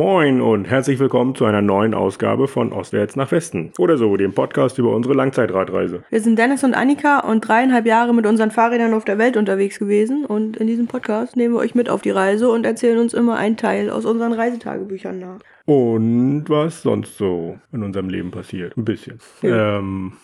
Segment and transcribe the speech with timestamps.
[0.00, 3.70] Moin und herzlich willkommen zu einer neuen Ausgabe von Ostwärts nach Westen.
[3.78, 6.04] Oder so, dem Podcast über unsere Langzeitradreise.
[6.08, 9.78] Wir sind Dennis und Annika und dreieinhalb Jahre mit unseren Fahrrädern auf der Welt unterwegs
[9.78, 10.24] gewesen.
[10.24, 13.36] Und in diesem Podcast nehmen wir euch mit auf die Reise und erzählen uns immer
[13.36, 15.40] einen Teil aus unseren Reisetagebüchern nach.
[15.66, 18.78] Und was sonst so in unserem Leben passiert.
[18.78, 19.18] Ein bisschen.
[19.42, 19.80] Ja.
[19.80, 20.14] Ähm,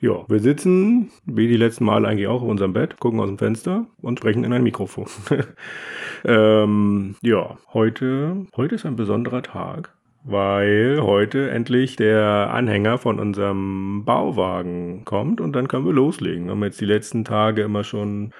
[0.00, 3.38] ja, wir sitzen, wie die letzten Male eigentlich auch, auf unserem Bett, gucken aus dem
[3.38, 5.06] Fenster und sprechen in ein Mikrofon.
[6.24, 14.04] ähm, ja, heute, heute ist ein besonderer Tag, weil heute endlich der Anhänger von unserem
[14.04, 16.46] Bauwagen kommt und dann können wir loslegen.
[16.46, 18.32] Wir haben jetzt die letzten Tage immer schon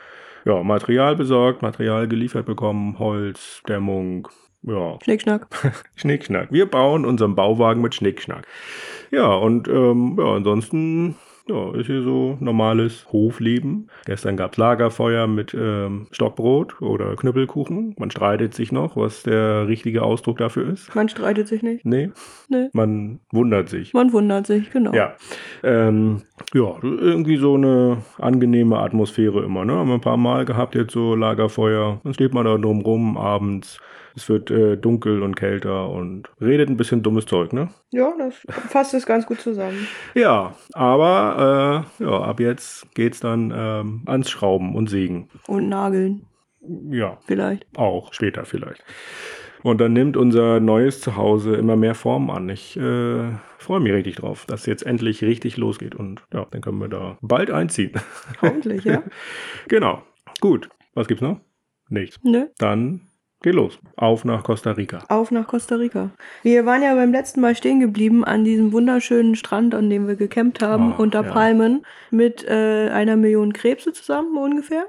[0.45, 4.29] ja, Material besorgt, Material geliefert bekommen, Holz, Dämmung,
[4.63, 5.47] ja, Schnickschnack.
[5.97, 6.53] Schnickschnack.
[6.53, 8.47] Wir bauen unseren Bauwagen mit Schnickschnack.
[9.11, 11.17] Ja, und ähm, ja, ansonsten
[11.49, 13.89] ja, ist hier so normales Hofleben.
[14.07, 17.95] Gestern gab es Lagerfeuer mit ähm, Stockbrot oder Knüppelkuchen.
[17.99, 20.95] Man streitet sich noch, was der richtige Ausdruck dafür ist.
[20.95, 21.85] Man streitet sich nicht.
[21.85, 22.11] Nee,
[22.49, 22.69] Nee.
[22.73, 23.95] man wundert sich.
[23.95, 24.93] Man wundert sich, genau.
[24.93, 25.15] Ja.
[25.63, 26.23] Ähm,
[26.55, 29.75] ja, irgendwie so eine angenehme Atmosphäre immer, ne?
[29.75, 32.01] Haben wir ein paar Mal gehabt jetzt so Lagerfeuer.
[32.05, 33.79] Dann steht man da drum rum abends.
[34.19, 37.69] Es wird äh, dunkel und kälter und redet ein bisschen dummes Zeug, ne?
[37.93, 38.35] Ja, das
[38.69, 39.87] fasst es ganz gut zusammen.
[40.15, 45.29] Ja, aber äh, ja, ab jetzt geht's dann ähm, ans Schrauben und Sägen.
[45.47, 46.27] Und Nageln,
[46.91, 47.65] Ja, vielleicht.
[47.77, 48.83] auch später vielleicht.
[49.63, 52.49] Und dann nimmt unser neues Zuhause immer mehr Form an.
[52.49, 55.95] Ich äh, freue mich richtig drauf, dass jetzt endlich richtig losgeht.
[55.95, 57.93] Und ja, dann können wir da bald einziehen.
[58.43, 59.03] Hoffentlich, ja.
[59.69, 60.03] genau.
[60.41, 60.69] Gut.
[60.95, 61.39] Was gibt's noch?
[61.89, 62.19] Nichts.
[62.25, 62.51] Ne?
[62.59, 63.03] Dann
[63.43, 63.79] geht los.
[63.97, 65.05] Auf nach Costa Rica.
[65.09, 66.11] Auf nach Costa Rica.
[66.43, 70.17] Wir waren ja beim letzten Mal stehen geblieben an diesem wunderschönen Strand, an dem wir
[70.17, 71.31] gecampt haben, Oh, unter ja.
[71.33, 74.87] Palmen, mit äh, einer Million Krebse zusammen ungefähr.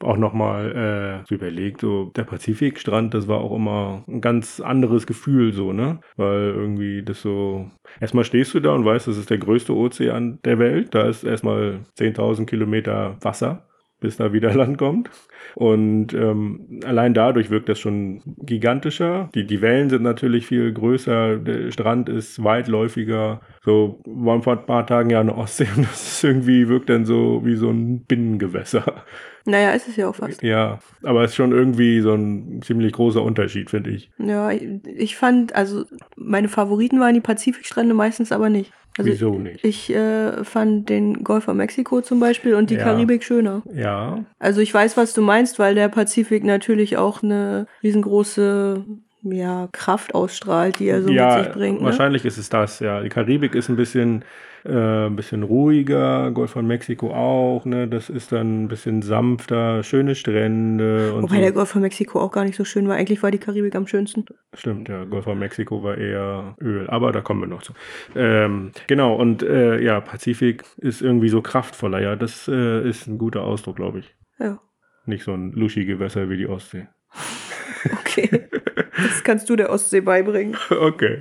[0.00, 5.06] Auch nochmal äh, so überlegt, so der Pazifikstrand, das war auch immer ein ganz anderes
[5.08, 5.98] Gefühl, so, ne?
[6.16, 7.68] Weil irgendwie das so.
[8.00, 10.94] Erstmal stehst du da und weißt, das ist der größte Ozean der Welt.
[10.94, 13.66] Da ist erstmal 10.000 Kilometer Wasser,
[14.02, 15.10] bis da wieder Land kommt.
[15.54, 19.28] Und ähm, allein dadurch wirkt das schon gigantischer.
[19.34, 23.40] Die, die Wellen sind natürlich viel größer, der Strand ist weitläufiger.
[23.62, 27.42] So waren vor ein paar Tagen ja eine Ostsee und das irgendwie wirkt dann so
[27.44, 29.04] wie so ein Binnengewässer.
[29.44, 30.42] Naja, ist es ja auch fast.
[30.42, 34.10] Ja, aber es ist schon irgendwie so ein ziemlich großer Unterschied, finde ich.
[34.18, 35.84] Ja, ich, ich fand, also
[36.16, 38.72] meine Favoriten waren die Pazifikstrände meistens aber nicht.
[38.98, 39.64] Also Wieso nicht?
[39.64, 42.84] Ich äh, fand den Golf von Mexiko zum Beispiel und die Ja.
[42.84, 43.62] Karibik schöner.
[43.72, 48.84] Ja, Also ich weiß, was du meinst, weil der Pazifik natürlich auch eine riesengroße
[49.22, 51.80] ja, Kraft ausstrahlt, die er so ja mit sich bringt.
[51.80, 51.86] Ne?
[51.86, 53.00] wahrscheinlich ist es das, ja.
[53.00, 54.24] Die Karibik ist ein bisschen,
[54.64, 57.88] äh, ein bisschen ruhiger, Golf von Mexiko auch, ne?
[57.88, 61.40] Das ist dann ein bisschen sanfter, schöne Strände und Wobei so.
[61.40, 62.96] der Golf von Mexiko auch gar nicht so schön war.
[62.96, 64.24] Eigentlich war die Karibik am schönsten.
[64.54, 67.72] Stimmt, ja, Golf von Mexiko war eher Öl, aber da kommen wir noch zu.
[68.14, 73.18] Ähm, genau, und äh, ja, Pazifik ist irgendwie so kraftvoller, ja, das äh, ist ein
[73.18, 74.14] guter Ausdruck, glaube ich.
[74.38, 74.60] Ja,
[75.06, 76.88] Nicht so ein Luschi-Gewässer wie die Ostsee.
[78.00, 78.48] okay.
[78.96, 80.56] das kannst du der Ostsee beibringen.
[80.70, 81.20] Okay.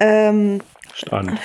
[0.00, 0.60] Ähm,
[0.94, 1.40] Strand,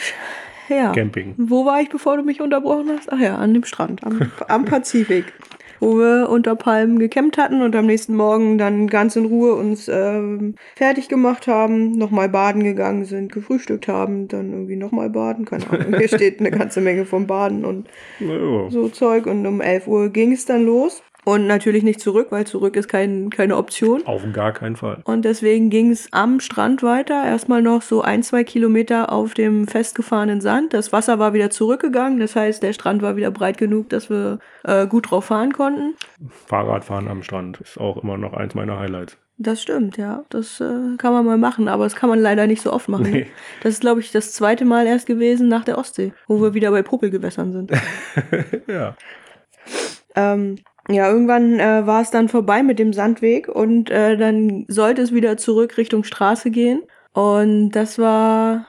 [0.75, 0.91] ja.
[0.91, 1.35] Camping.
[1.37, 3.11] Wo war ich, bevor du mich unterbrochen hast?
[3.11, 5.25] Ach ja, an dem Strand, am, am Pazifik.
[5.79, 9.89] Wo wir unter Palmen gecampt hatten und am nächsten Morgen dann ganz in Ruhe uns
[9.91, 15.45] ähm, fertig gemacht haben, nochmal baden gegangen sind, gefrühstückt haben, dann irgendwie nochmal baden.
[15.45, 17.89] Keine Ahnung, hier steht eine ganze Menge vom Baden und
[18.69, 19.25] so Zeug.
[19.25, 21.01] Und um 11 Uhr ging es dann los.
[21.23, 24.05] Und natürlich nicht zurück, weil zurück ist kein, keine Option.
[24.05, 25.01] Auf gar keinen Fall.
[25.03, 27.23] Und deswegen ging es am Strand weiter.
[27.23, 30.73] Erstmal noch so ein, zwei Kilometer auf dem festgefahrenen Sand.
[30.73, 32.19] Das Wasser war wieder zurückgegangen.
[32.19, 35.95] Das heißt, der Strand war wieder breit genug, dass wir äh, gut drauf fahren konnten.
[36.47, 39.17] Fahrradfahren am Strand ist auch immer noch eins meiner Highlights.
[39.37, 40.23] Das stimmt, ja.
[40.29, 43.09] Das äh, kann man mal machen, aber das kann man leider nicht so oft machen.
[43.11, 43.19] Nee.
[43.21, 43.27] Ne?
[43.63, 46.69] Das ist, glaube ich, das zweite Mal erst gewesen nach der Ostsee, wo wir wieder
[46.69, 47.71] bei Popelgewässern sind.
[48.67, 48.95] ja.
[50.15, 50.57] Ähm,
[50.89, 55.13] ja, irgendwann äh, war es dann vorbei mit dem Sandweg und äh, dann sollte es
[55.13, 56.83] wieder zurück Richtung Straße gehen.
[57.13, 58.65] Und das war,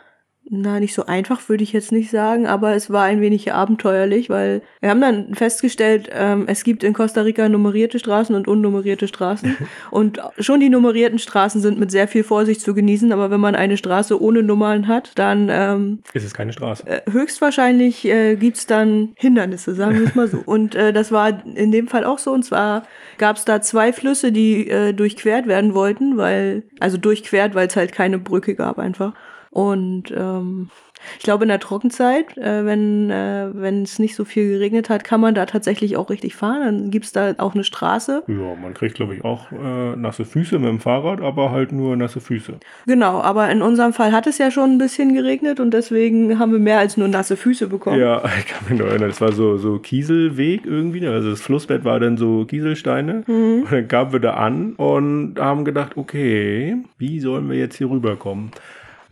[0.55, 4.29] na, nicht so einfach, würde ich jetzt nicht sagen, aber es war ein wenig abenteuerlich,
[4.29, 9.09] weil wir haben dann festgestellt, ähm, es gibt in Costa Rica nummerierte Straßen und unnummerierte
[9.09, 9.57] Straßen.
[9.91, 13.55] und schon die nummerierten Straßen sind mit sehr viel Vorsicht zu genießen, aber wenn man
[13.55, 16.87] eine Straße ohne Nummern hat, dann ähm, Ist es keine Straße.
[16.87, 20.43] äh, höchstwahrscheinlich äh, gibt's dann Hindernisse, sagen wir es mal so.
[20.45, 22.31] Und äh, das war in dem Fall auch so.
[22.31, 22.83] Und zwar
[23.17, 27.93] gab's da zwei Flüsse, die äh, durchquert werden wollten, weil, also durchquert, weil es halt
[27.93, 29.15] keine Brücke gab einfach.
[29.53, 30.71] Und ähm,
[31.19, 35.05] ich glaube, in der Trockenzeit, äh, wenn äh, wenn es nicht so viel geregnet hat,
[35.05, 36.63] kann man da tatsächlich auch richtig fahren.
[36.65, 38.23] Dann gibt's da auch eine Straße.
[38.29, 41.97] Ja, man kriegt, glaube ich, auch äh, nasse Füße mit dem Fahrrad, aber halt nur
[41.97, 42.55] nasse Füße.
[42.87, 46.53] Genau, aber in unserem Fall hat es ja schon ein bisschen geregnet und deswegen haben
[46.53, 48.01] wir mehr als nur nasse Füße bekommen.
[48.01, 51.01] Ja, ich kann mich noch erinnern, das war so, so Kieselweg irgendwie.
[51.01, 51.11] ne?
[51.11, 53.25] Also das Flussbett war dann so Kieselsteine.
[53.27, 53.65] Mhm.
[53.65, 57.91] Und dann kamen wir da an und haben gedacht, okay, wie sollen wir jetzt hier
[57.91, 58.51] rüberkommen?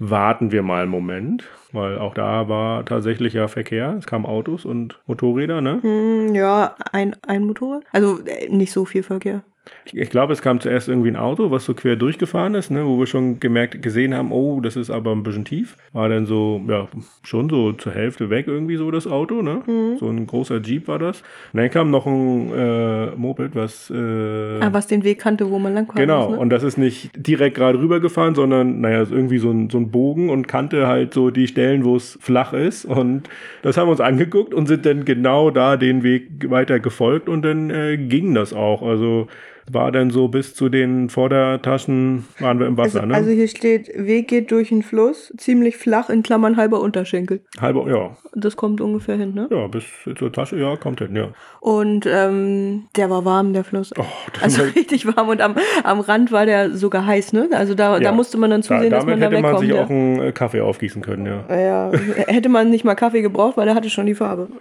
[0.02, 3.96] Warten wir mal einen Moment, weil auch da war tatsächlich ja Verkehr.
[3.98, 5.78] Es kamen Autos und Motorräder, ne?
[5.82, 7.84] Hm, ja, ein, ein Motorrad.
[7.92, 9.42] Also äh, nicht so viel Verkehr.
[9.84, 12.84] Ich, ich glaube, es kam zuerst irgendwie ein Auto, was so quer durchgefahren ist, ne,
[12.86, 15.76] wo wir schon gemerkt, gesehen haben, oh, das ist aber ein bisschen tief.
[15.92, 16.88] War dann so, ja,
[17.22, 19.62] schon so zur Hälfte weg irgendwie so das Auto, ne?
[19.98, 21.22] So ein großer Jeep war das.
[21.52, 25.58] Und dann kam noch ein äh, Moped, was äh, Ah, was den Weg kannte, wo
[25.58, 26.32] man lang Genau, muss.
[26.36, 26.38] Ne?
[26.38, 29.90] und das ist nicht direkt gerade rübergefahren, sondern, naja, ist irgendwie so ein, so ein
[29.90, 32.84] Bogen und kannte halt so die Stellen, wo es flach ist.
[32.86, 33.28] Und
[33.62, 37.42] das haben wir uns angeguckt und sind dann genau da den Weg weiter gefolgt und
[37.42, 38.82] dann äh, ging das auch.
[38.82, 39.26] Also
[39.72, 43.14] war dann so bis zu den Vordertaschen waren wir im Wasser, also, ne?
[43.14, 47.42] also hier steht, Weg geht durch den Fluss, ziemlich flach, in Klammern halber Unterschenkel.
[47.60, 48.16] Halber, ja.
[48.34, 49.48] Das kommt ungefähr hin, ne?
[49.50, 49.84] Ja, bis
[50.16, 51.28] zur Tasche, ja, kommt hin, ja.
[51.60, 53.92] Und ähm, der war warm, der Fluss.
[53.98, 54.04] Oh,
[54.40, 57.48] also war- richtig warm und am, am Rand war der sogar heiß, ne?
[57.52, 58.12] Also da, da Ja.
[58.12, 59.66] musste man dann Da, zusehen, dass damit man da hätte man wegkommt.
[59.68, 59.84] sich ja.
[59.84, 61.44] auch einen äh, Kaffee aufgießen können, ja.
[61.60, 61.92] Ja,
[62.28, 64.48] hätte man nicht mal Kaffee gebraucht, weil er hatte schon die Farbe.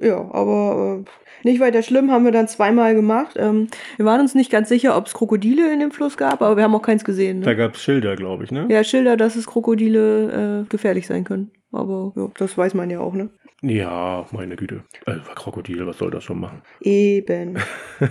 [0.00, 3.36] ja, aber äh, nicht weiter schlimm, haben wir dann zweimal gemacht.
[3.38, 6.56] Ähm, wir waren uns nicht ganz sicher, ob es Krokodile in dem Fluss gab, aber
[6.56, 7.42] wir haben auch keins gesehen.
[7.42, 7.56] Da Ne?
[7.56, 8.66] gab es Schilder, glaube ich, ne?
[8.70, 11.50] Ja, Schilder, dass es Krokodile äh, gefährlich sein können.
[11.72, 13.30] Aber ja, das weiß man ja auch, ne?
[13.62, 14.82] Ja, meine Güte.
[15.06, 16.62] Äh, Krokodil, was soll das schon machen?
[16.80, 17.58] Eben.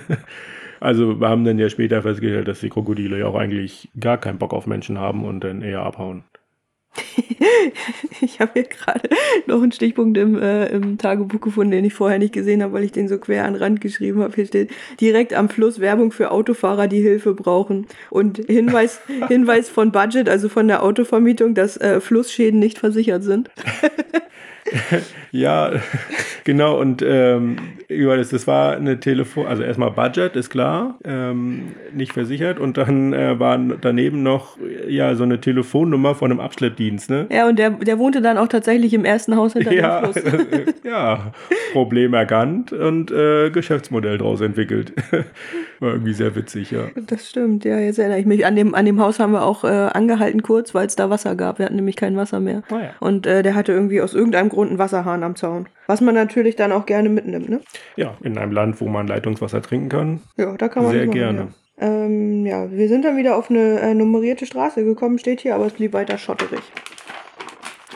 [0.80, 4.38] Also wir haben dann ja später festgestellt, dass die Krokodile ja auch eigentlich gar keinen
[4.38, 6.26] Bock auf Menschen haben und dann eher abhauen.
[8.22, 9.10] Ich habe hier gerade
[9.48, 12.84] noch einen Stichpunkt im, äh, im Tagebuch gefunden, den ich vorher nicht gesehen habe, weil
[12.84, 14.34] ich den so quer an den Rand geschrieben habe.
[14.36, 17.88] Hier steht direkt am Fluss Werbung für Autofahrer, die Hilfe brauchen.
[18.10, 23.50] Und Hinweis, Hinweis von Budget, also von der Autovermietung, dass äh, Flussschäden nicht versichert sind.
[25.34, 25.72] Ja,
[26.44, 26.80] genau.
[26.80, 27.56] Und ähm,
[27.88, 32.60] über das, das war eine Telefon, also erstmal Budget, ist klar, ähm, nicht versichert.
[32.60, 34.58] Und dann äh, war daneben noch
[34.88, 37.26] ja so eine Telefonnummer von einem Abschleppdienst, ne?
[37.32, 40.76] Ja, und der, der wohnte dann auch tatsächlich im ersten Haus hinter Ja, dem Fluss.
[40.84, 41.32] ja,
[41.72, 44.94] Problem erkannt und äh, Geschäftsmodell draus entwickelt.
[45.80, 46.90] War irgendwie sehr witzig, ja.
[47.08, 48.46] Das stimmt, ja, jetzt erinnere ich mich.
[48.46, 51.36] An dem, an dem Haus haben wir auch äh, angehalten kurz, weil es da Wasser
[51.36, 51.58] gab.
[51.58, 52.62] Wir hatten nämlich kein Wasser mehr.
[52.70, 52.90] Ah ja.
[53.00, 55.68] Und äh, der hatte irgendwie aus irgendeinem Grund einen Wasserhahn am Zaun.
[55.88, 57.62] Was man natürlich dann auch gerne mitnimmt, ne?
[57.96, 60.22] Ja, in einem Land, wo man Leitungswasser trinken kann.
[60.38, 61.40] Ja, da kann man Sehr machen, gerne.
[61.40, 61.88] Ja.
[62.06, 65.66] Ähm, ja, wir sind dann wieder auf eine äh, nummerierte Straße gekommen, steht hier, aber
[65.66, 66.62] es blieb weiter schotterig.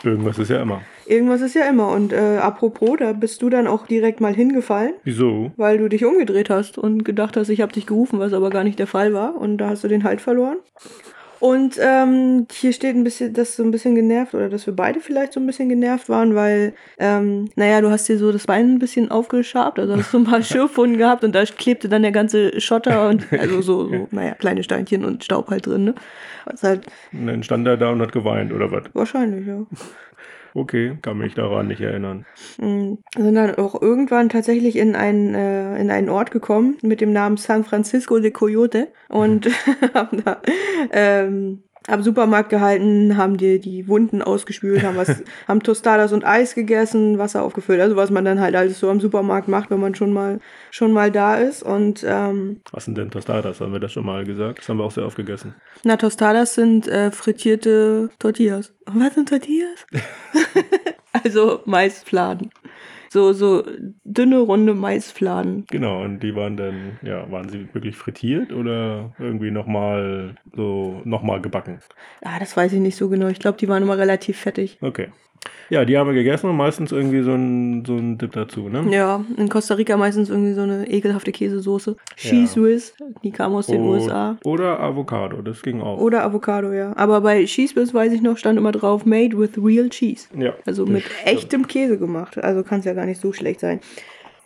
[0.04, 0.82] Irgendwas ist ja immer.
[1.06, 1.90] Irgendwas ist ja immer.
[1.90, 5.52] Und äh, apropos, da bist du dann auch direkt mal hingefallen, Wieso?
[5.56, 8.64] weil du dich umgedreht hast und gedacht hast, ich habe dich gerufen, was aber gar
[8.64, 9.36] nicht der Fall war.
[9.36, 10.58] Und da hast du den Halt verloren.
[11.40, 15.00] Und ähm, hier steht ein bisschen, dass so ein bisschen genervt oder dass wir beide
[15.00, 18.74] vielleicht so ein bisschen genervt waren, weil, ähm, naja, du hast dir so das Bein
[18.74, 22.12] ein bisschen aufgeschabt, also hast so ein paar Schürfwunden gehabt und da klebte dann der
[22.12, 25.94] ganze Schotter und also so, so naja, kleine Steinchen und Staub halt drin, ne?
[26.44, 28.84] Was halt Und dann stand er da und hat geweint, oder was?
[28.94, 29.64] wahrscheinlich, ja.
[30.58, 32.26] Okay, kann mich daran nicht erinnern.
[32.58, 37.12] Mm, sind dann auch irgendwann tatsächlich in einen, äh, in einen Ort gekommen mit dem
[37.12, 39.46] Namen San Francisco de Coyote und
[39.94, 40.42] haben da
[40.90, 46.54] ähm, am Supermarkt gehalten, haben dir die Wunden ausgespült, haben was, haben Tostadas und Eis
[46.54, 49.94] gegessen, Wasser aufgefüllt, also was man dann halt alles so am Supermarkt macht, wenn man
[49.94, 50.40] schon mal
[50.70, 53.60] schon mal da ist und ähm, Was sind denn Tostadas?
[53.60, 54.60] Haben wir das schon mal gesagt?
[54.60, 55.54] Das haben wir auch sehr oft gegessen.
[55.84, 58.74] na Tostadas sind äh, frittierte Tortillas.
[58.86, 59.86] Was sind Tortillas?
[61.24, 62.50] also Maisfladen.
[63.10, 63.64] So, so
[64.04, 65.64] dünne, runde Maisfladen.
[65.70, 71.40] Genau, und die waren dann, ja, waren sie wirklich frittiert oder irgendwie nochmal so, nochmal
[71.40, 71.78] gebacken?
[72.22, 73.28] Ah, das weiß ich nicht so genau.
[73.28, 74.78] Ich glaube, die waren immer relativ fettig.
[74.82, 75.08] Okay.
[75.70, 78.86] Ja, die haben wir gegessen und meistens irgendwie so ein, so ein Dip dazu, ne?
[78.90, 81.94] Ja, in Costa Rica meistens irgendwie so eine ekelhafte Käsesoße.
[82.16, 84.38] Cheese Whiz, die kam aus den O- USA.
[84.44, 85.98] Oder Avocado, das ging auch.
[86.00, 86.96] Oder Avocado, ja.
[86.96, 90.28] Aber bei Cheese Whiz, weiß ich noch, stand immer drauf, made with real cheese.
[90.38, 90.54] ja.
[90.64, 92.38] Also mit echtem Käse gemacht.
[92.38, 93.80] Also kann es ja gar nicht so schlecht sein.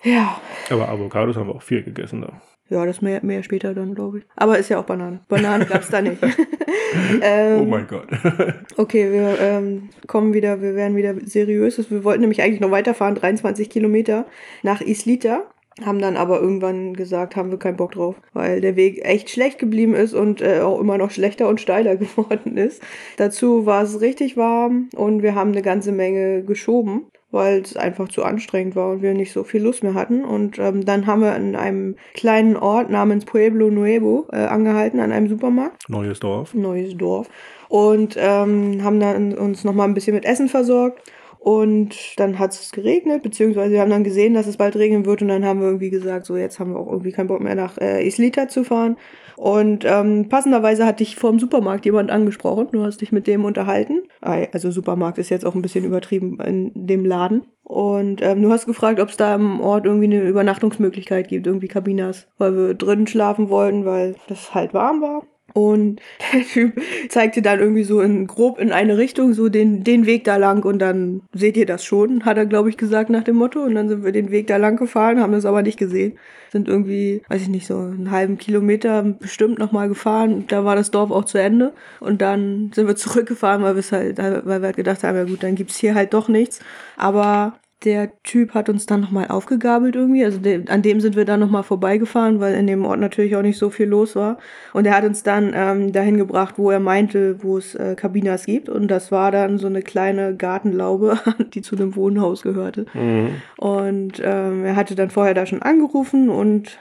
[0.02, 2.32] Ja, Aber Avocados haben wir auch viel gegessen da.
[2.72, 4.24] Ja, das mehr, mehr später dann, glaube ich.
[4.36, 5.20] Aber ist ja auch Banane.
[5.28, 6.22] Banane gab's da nicht.
[7.22, 8.08] ähm, Oh mein Gott.
[8.76, 11.90] Okay, wir ähm, kommen wieder, wir werden wieder seriös.
[11.90, 14.26] Wir wollten nämlich eigentlich noch weiterfahren, 23 Kilometer
[14.62, 15.42] nach Islita.
[15.84, 19.58] haben dann aber irgendwann gesagt, haben wir keinen Bock drauf, weil der Weg echt schlecht
[19.58, 22.82] geblieben ist und äh, auch immer noch schlechter und steiler geworden ist.
[23.18, 28.08] Dazu war es richtig warm und wir haben eine ganze Menge geschoben, weil es einfach
[28.08, 30.24] zu anstrengend war und wir nicht so viel Lust mehr hatten.
[30.24, 35.10] Und ähm, dann haben wir in einem kleinen Ort namens Pueblo Nuevo äh, angehalten, an
[35.10, 35.88] einem Supermarkt.
[35.88, 36.54] Neues Dorf.
[36.54, 37.28] Neues Dorf.
[37.68, 41.00] Und ähm, haben dann uns nochmal ein bisschen mit Essen versorgt.
[41.42, 45.22] Und dann hat es geregnet, beziehungsweise wir haben dann gesehen, dass es bald regnen wird.
[45.22, 47.56] Und dann haben wir irgendwie gesagt, so jetzt haben wir auch irgendwie keinen Bock mehr
[47.56, 48.96] nach äh, Islita zu fahren.
[49.36, 52.68] Und ähm, passenderweise hat dich vor dem Supermarkt jemand angesprochen.
[52.70, 54.02] Du hast dich mit dem unterhalten.
[54.20, 57.42] Also Supermarkt ist jetzt auch ein bisschen übertrieben in dem Laden.
[57.64, 61.66] Und ähm, du hast gefragt, ob es da im Ort irgendwie eine Übernachtungsmöglichkeit gibt, irgendwie
[61.66, 65.22] Kabinas, weil wir drinnen schlafen wollten, weil das halt warm war.
[65.54, 66.00] Und
[66.32, 70.24] der Typ zeigte dann irgendwie so in grob in eine Richtung, so den, den Weg
[70.24, 73.36] da lang und dann seht ihr das schon, hat er, glaube ich, gesagt nach dem
[73.36, 73.62] Motto.
[73.62, 76.18] Und dann sind wir den Weg da lang gefahren, haben das aber nicht gesehen.
[76.50, 80.44] Sind irgendwie, weiß ich nicht, so einen halben Kilometer bestimmt nochmal gefahren.
[80.48, 81.72] Da war das Dorf auch zu Ende.
[82.00, 85.42] Und dann sind wir zurückgefahren, weil wir halt, weil wir halt gedacht haben, ja gut,
[85.42, 86.60] dann gibt's hier halt doch nichts.
[86.96, 87.54] Aber
[87.84, 90.24] der Typ hat uns dann nochmal aufgegabelt irgendwie.
[90.24, 93.42] Also de an dem sind wir dann nochmal vorbeigefahren, weil in dem Ort natürlich auch
[93.42, 94.38] nicht so viel los war.
[94.72, 98.46] Und er hat uns dann ähm, dahin gebracht, wo er meinte, wo es äh, Kabinas
[98.46, 98.68] gibt.
[98.68, 101.18] Und das war dann so eine kleine Gartenlaube,
[101.54, 102.86] die zu einem Wohnhaus gehörte.
[102.94, 103.42] Mhm.
[103.56, 106.78] Und ähm, er hatte dann vorher da schon angerufen und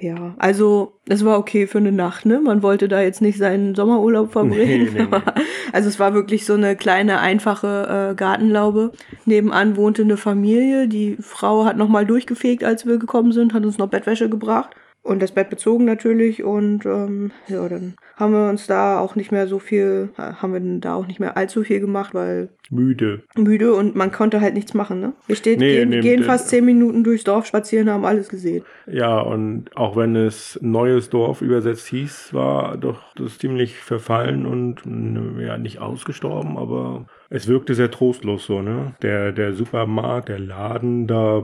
[0.00, 2.40] ja, also es war okay für eine Nacht, ne?
[2.40, 4.94] Man wollte da jetzt nicht seinen Sommerurlaub verbringen.
[4.94, 5.32] Nee, nee, nee.
[5.72, 8.92] also es war wirklich so eine kleine, einfache äh, Gartenlaube.
[9.26, 10.88] Nebenan wohnte eine Familie.
[10.88, 14.70] Die Frau hat nochmal durchgefegt, als wir gekommen sind, hat uns noch Bettwäsche gebracht.
[15.02, 19.32] Und das Bett bezogen natürlich und ähm, ja, dann haben wir uns da auch nicht
[19.32, 23.22] mehr so viel, haben wir da auch nicht mehr allzu viel gemacht, weil müde.
[23.34, 25.14] Müde und man konnte halt nichts machen, ne?
[25.26, 28.62] Wir steht, nee, gehen, gehen fast zehn Minuten durchs Dorf spazieren, haben alles gesehen.
[28.86, 34.82] Ja, und auch wenn es neues Dorf übersetzt hieß, war doch das ziemlich verfallen und
[35.40, 38.94] ja nicht ausgestorben, aber es wirkte sehr trostlos so, ne?
[39.00, 41.42] Der, der Supermarkt, der Laden, da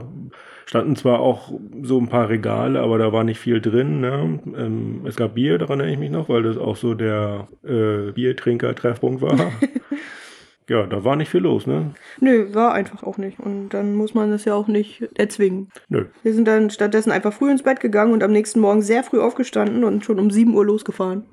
[0.67, 4.01] standen zwar auch so ein paar Regale, aber da war nicht viel drin.
[4.01, 4.39] Ne?
[4.57, 8.11] Ähm, es gab Bier, daran erinnere ich mich noch, weil das auch so der äh,
[8.11, 9.37] Biertrinker-Treffpunkt war.
[10.69, 11.93] ja, da war nicht viel los, ne?
[12.19, 13.39] Nö, war einfach auch nicht.
[13.39, 15.69] Und dann muss man das ja auch nicht erzwingen.
[15.87, 16.05] Nö.
[16.21, 19.21] Wir sind dann stattdessen einfach früh ins Bett gegangen und am nächsten Morgen sehr früh
[19.21, 21.23] aufgestanden und schon um 7 Uhr losgefahren.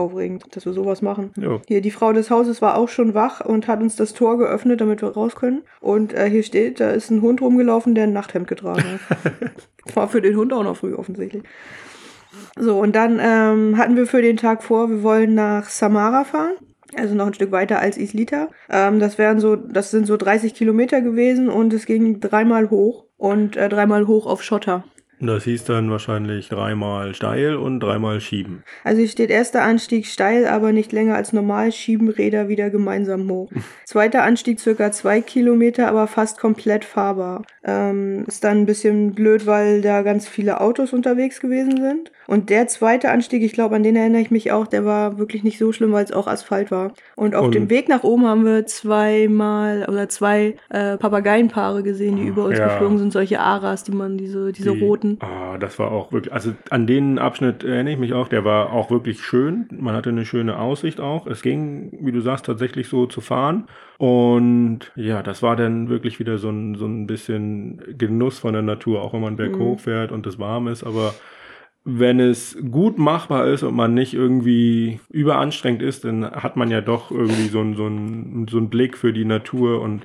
[0.00, 1.30] Aufregend, dass wir sowas machen.
[1.36, 1.60] Ja.
[1.68, 4.80] Hier, die Frau des Hauses war auch schon wach und hat uns das Tor geöffnet,
[4.80, 5.62] damit wir raus können.
[5.80, 9.94] Und äh, hier steht, da ist ein Hund rumgelaufen, der ein Nachthemd getragen hat.
[9.94, 11.42] war für den Hund auch noch früh offensichtlich.
[12.58, 16.54] So, und dann ähm, hatten wir für den Tag vor, wir wollen nach Samara fahren
[16.96, 18.48] also noch ein Stück weiter als Islita.
[18.68, 23.04] Ähm, das wären so, das sind so 30 Kilometer gewesen und es ging dreimal hoch
[23.16, 24.84] und äh, dreimal hoch auf Schotter.
[25.22, 28.62] Das hieß dann wahrscheinlich dreimal steil und dreimal schieben.
[28.84, 33.28] Also hier steht erster Anstieg steil, aber nicht länger als normal, schieben Räder wieder gemeinsam
[33.30, 33.50] hoch.
[33.84, 37.42] Zweiter Anstieg circa zwei Kilometer, aber fast komplett fahrbar.
[37.62, 42.10] Ähm, ist dann ein bisschen blöd, weil da ganz viele Autos unterwegs gewesen sind.
[42.30, 45.42] Und der zweite Anstieg, ich glaube, an den erinnere ich mich auch, der war wirklich
[45.42, 46.92] nicht so schlimm, weil es auch Asphalt war.
[47.16, 52.14] Und auf und dem Weg nach oben haben wir zweimal oder zwei äh, Papageienpaare gesehen,
[52.14, 52.68] die über uns ja.
[52.68, 55.09] geflogen sind, solche Aras, die man, diese, diese die, roten.
[55.20, 58.72] Ah, das war auch wirklich, also an den Abschnitt erinnere ich mich auch, der war
[58.72, 59.68] auch wirklich schön.
[59.72, 61.26] Man hatte eine schöne Aussicht auch.
[61.26, 63.66] Es ging, wie du sagst, tatsächlich so zu fahren.
[63.98, 68.62] Und ja, das war dann wirklich wieder so ein, so ein bisschen Genuss von der
[68.62, 69.80] Natur, auch wenn man berghoch mhm.
[69.80, 71.14] fährt und es warm ist, aber
[71.84, 76.82] wenn es gut machbar ist und man nicht irgendwie überanstrengend ist, dann hat man ja
[76.82, 80.02] doch irgendwie so einen so einen, so einen Blick für die Natur und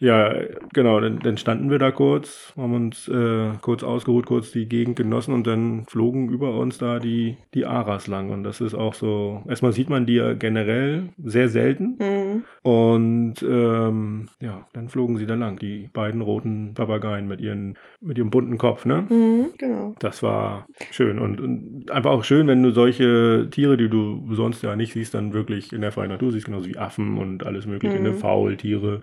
[0.00, 0.34] ja,
[0.72, 4.96] genau, dann, dann standen wir da kurz, haben uns äh, kurz ausgeruht, kurz die Gegend
[4.96, 8.30] genossen und dann flogen über uns da die, die Aras lang.
[8.30, 11.98] Und das ist auch so, erstmal sieht man die ja generell sehr selten.
[11.98, 12.44] Mhm.
[12.62, 18.18] Und ähm, ja, dann flogen sie da lang, die beiden roten Papageien mit, ihren, mit
[18.18, 19.06] ihrem bunten Kopf, ne?
[19.08, 19.94] Mhm, genau.
[19.98, 21.18] Das war schön.
[21.18, 25.14] Und, und einfach auch schön, wenn du solche Tiere, die du sonst ja nicht siehst,
[25.14, 28.10] dann wirklich in der freien Natur siehst, genauso wie Affen und alles mögliche, ne?
[28.10, 28.14] mhm.
[28.16, 28.20] ne?
[28.20, 29.00] Faultiere.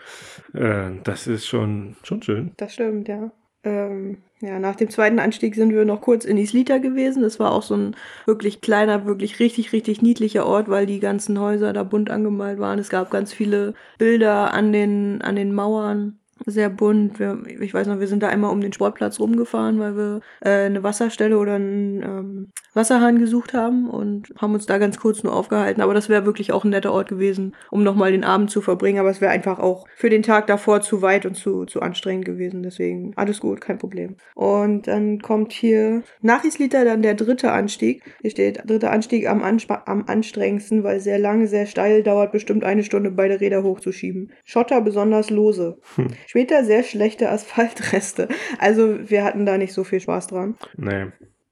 [0.53, 2.51] Äh, das ist schon, schon schön.
[2.57, 3.31] Das stimmt, ja.
[3.63, 7.21] Ähm, ja, nach dem zweiten Anstieg sind wir noch kurz in Islita gewesen.
[7.21, 7.95] Das war auch so ein
[8.25, 12.79] wirklich kleiner, wirklich richtig, richtig niedlicher Ort, weil die ganzen Häuser da bunt angemalt waren.
[12.79, 17.19] Es gab ganz viele Bilder an den, an den Mauern sehr bunt.
[17.19, 20.65] Wir, ich weiß noch, wir sind da einmal um den Sportplatz rumgefahren, weil wir äh,
[20.65, 25.33] eine Wasserstelle oder einen ähm, Wasserhahn gesucht haben und haben uns da ganz kurz nur
[25.33, 25.81] aufgehalten.
[25.81, 28.99] Aber das wäre wirklich auch ein netter Ort gewesen, um nochmal den Abend zu verbringen.
[28.99, 32.25] Aber es wäre einfach auch für den Tag davor zu weit und zu, zu anstrengend
[32.25, 32.63] gewesen.
[32.63, 34.15] Deswegen alles gut, kein Problem.
[34.35, 38.03] Und dann kommt hier nach Islita dann der dritte Anstieg.
[38.21, 42.63] Hier steht dritter Anstieg am, Anspa am anstrengendsten, weil sehr lang, sehr steil, dauert bestimmt
[42.63, 44.31] eine Stunde beide Räder hochzuschieben.
[44.43, 45.77] Schotter besonders lose.
[45.95, 46.07] Hm.
[46.31, 48.29] Später sehr schlechte Asphaltreste.
[48.57, 50.55] Also wir hatten da nicht so viel Spaß dran.
[50.77, 51.07] Nee.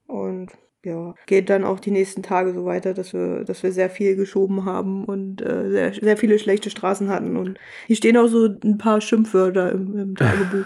[0.08, 0.54] Und
[0.86, 4.16] ja, geht dann auch die nächsten Tage so weiter, dass wir, dass wir sehr viel
[4.16, 7.36] geschoben haben und äh, sehr, sehr viele schlechte Straßen hatten.
[7.36, 10.66] Und hier stehen auch so ein paar Schimpfwörter im, im Tagebuch.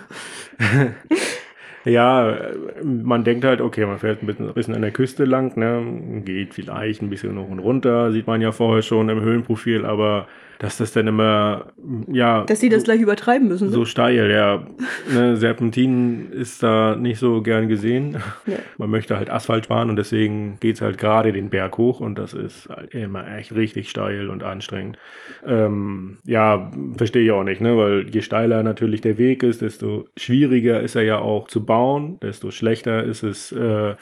[1.86, 2.38] Ja,
[2.82, 6.22] man denkt halt, okay, man fährt ein bisschen, ein bisschen an der Küste lang, ne,
[6.24, 10.28] geht vielleicht ein bisschen hoch und runter, sieht man ja vorher schon im Höhenprofil, aber
[10.64, 11.74] dass das dann immer,
[12.08, 12.46] ja.
[12.46, 13.70] Dass sie das gleich übertreiben müssen.
[13.70, 13.86] So ne?
[13.86, 14.66] steil, ja.
[15.14, 18.16] ne, Serpentin ist da nicht so gern gesehen.
[18.46, 18.60] Ja.
[18.78, 22.18] Man möchte halt Asphalt fahren und deswegen geht es halt gerade den Berg hoch und
[22.18, 24.98] das ist halt immer echt richtig steil und anstrengend.
[25.46, 30.08] Ähm, ja, verstehe ich auch nicht, ne, weil je steiler natürlich der Weg ist, desto
[30.16, 33.96] schwieriger ist er ja auch zu bauen, desto schlechter ist es, äh,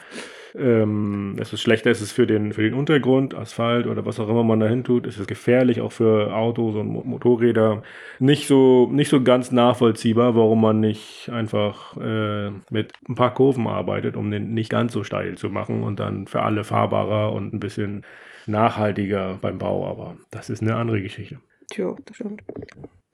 [0.54, 4.28] ähm, es ist schlechter, ist es für den, für den Untergrund, Asphalt oder was auch
[4.28, 5.06] immer man dahin tut.
[5.06, 7.82] Es ist gefährlich, auch für Autos und Motorräder.
[8.18, 13.66] Nicht so, nicht so ganz nachvollziehbar, warum man nicht einfach äh, mit ein paar Kurven
[13.66, 17.54] arbeitet, um den nicht ganz so steil zu machen und dann für alle fahrbarer und
[17.54, 18.04] ein bisschen
[18.46, 19.86] nachhaltiger beim Bau.
[19.88, 21.38] Aber das ist eine andere Geschichte.
[21.72, 22.42] Tja, das stimmt.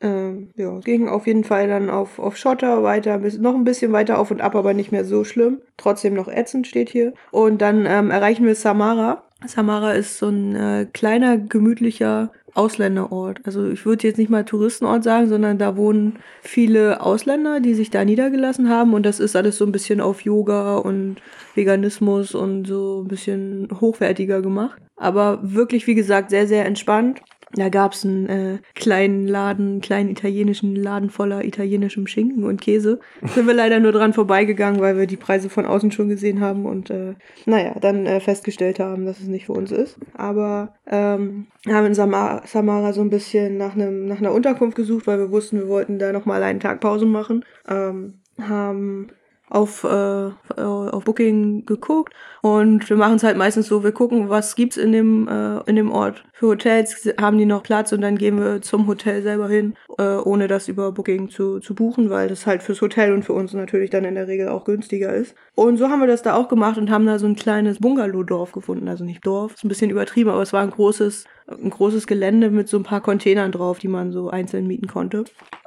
[0.01, 3.93] Ähm, ja, ging auf jeden Fall dann auf, auf Schotter weiter, bis, noch ein bisschen
[3.93, 5.61] weiter auf und ab, aber nicht mehr so schlimm.
[5.77, 7.15] Trotzdem noch ätzend steht hier.
[7.31, 9.23] Und dann ähm, erreichen wir Samara.
[9.47, 13.41] Samara ist so ein äh, kleiner, gemütlicher Ausländerort.
[13.45, 17.91] Also ich würde jetzt nicht mal Touristenort sagen, sondern da wohnen viele Ausländer, die sich
[17.91, 21.17] da niedergelassen haben und das ist alles so ein bisschen auf Yoga und
[21.55, 24.83] Veganismus und so ein bisschen hochwertiger gemacht.
[24.99, 27.23] Aber wirklich, wie gesagt, sehr, sehr entspannt.
[27.55, 33.01] Da gab's einen äh, kleinen Laden, einen kleinen italienischen Laden voller italienischem Schinken und Käse.
[33.23, 36.67] Sind wir leider nur dran vorbeigegangen, weil wir die Preise von außen schon gesehen haben
[36.67, 37.15] und äh,
[37.47, 39.99] naja, dann äh, festgestellt haben, dass es nicht für uns ist.
[40.15, 45.07] Aber ähm, haben in Samara, Samara so ein bisschen nach, einem, nach einer Unterkunft gesucht,
[45.07, 47.47] weil wir wussten, wir wollten da nochmal einen Tag Pause machen.
[47.67, 49.09] Ähm, haben
[49.51, 50.31] auf, äh,
[50.61, 54.93] auf Booking geguckt und wir machen es halt meistens so, wir gucken, was gibt's in
[54.93, 56.25] dem, äh, in dem Ort.
[56.39, 60.05] Für Hotels haben die noch Platz und dann gehen wir zum Hotel selber hin, äh,
[60.05, 63.55] ohne das über Booking zu, zu buchen, weil das halt fürs Hotel und für uns
[63.55, 65.35] natürlich dann in der Regel auch günstiger ist.
[65.57, 68.53] Und so haben wir das da auch gemacht und haben da so ein kleines Bungalow-Dorf
[68.53, 68.87] gefunden.
[68.87, 72.51] Also nicht Dorf, ist ein bisschen übertrieben, aber es war ein großes ein großes Gelände
[72.51, 75.25] mit so ein paar Containern drauf, die man so einzeln mieten konnte.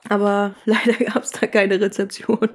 [0.09, 2.49] Aber leider gab es da keine Rezeption.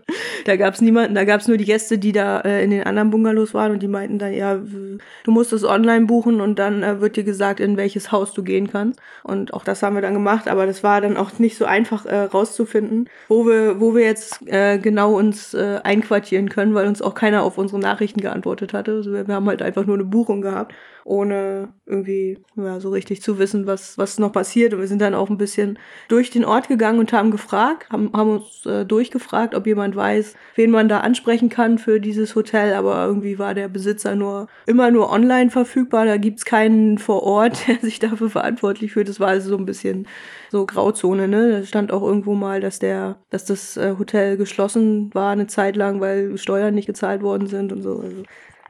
[0.45, 2.85] Da gab es niemanden, da gab es nur die Gäste, die da äh, in den
[2.85, 6.83] anderen Bungalows waren und die meinten dann, ja, du musst es online buchen und dann
[6.83, 9.01] äh, wird dir gesagt, in welches Haus du gehen kannst.
[9.23, 12.07] Und auch das haben wir dann gemacht, aber das war dann auch nicht so einfach
[12.07, 17.03] äh, rauszufinden, wo wir, wo wir jetzt äh, genau uns äh, einquartieren können, weil uns
[17.03, 18.93] auch keiner auf unsere Nachrichten geantwortet hatte.
[18.93, 20.75] Also wir, wir haben halt einfach nur eine Buchung gehabt
[21.07, 24.75] ohne irgendwie ja, so richtig zu wissen, was, was noch passiert.
[24.75, 28.11] Und wir sind dann auch ein bisschen durch den Ort gegangen und haben gefragt, haben,
[28.13, 32.75] haben uns äh, durchgefragt, ob jemand weiß, wen man da ansprechen kann für dieses Hotel.
[32.75, 36.07] Aber irgendwie war der Besitzer nur immer nur online verfügbar.
[36.07, 39.09] Da gibt's keinen vor Ort, der sich dafür verantwortlich fühlt.
[39.09, 40.07] Das war also so ein bisschen
[40.51, 41.51] so Grauzone, ne?
[41.53, 45.77] Da stand auch irgendwo mal, dass der, dass das äh, Hotel geschlossen war eine Zeit
[45.77, 48.01] lang, weil Steuern nicht gezahlt worden sind und so.
[48.01, 48.23] Also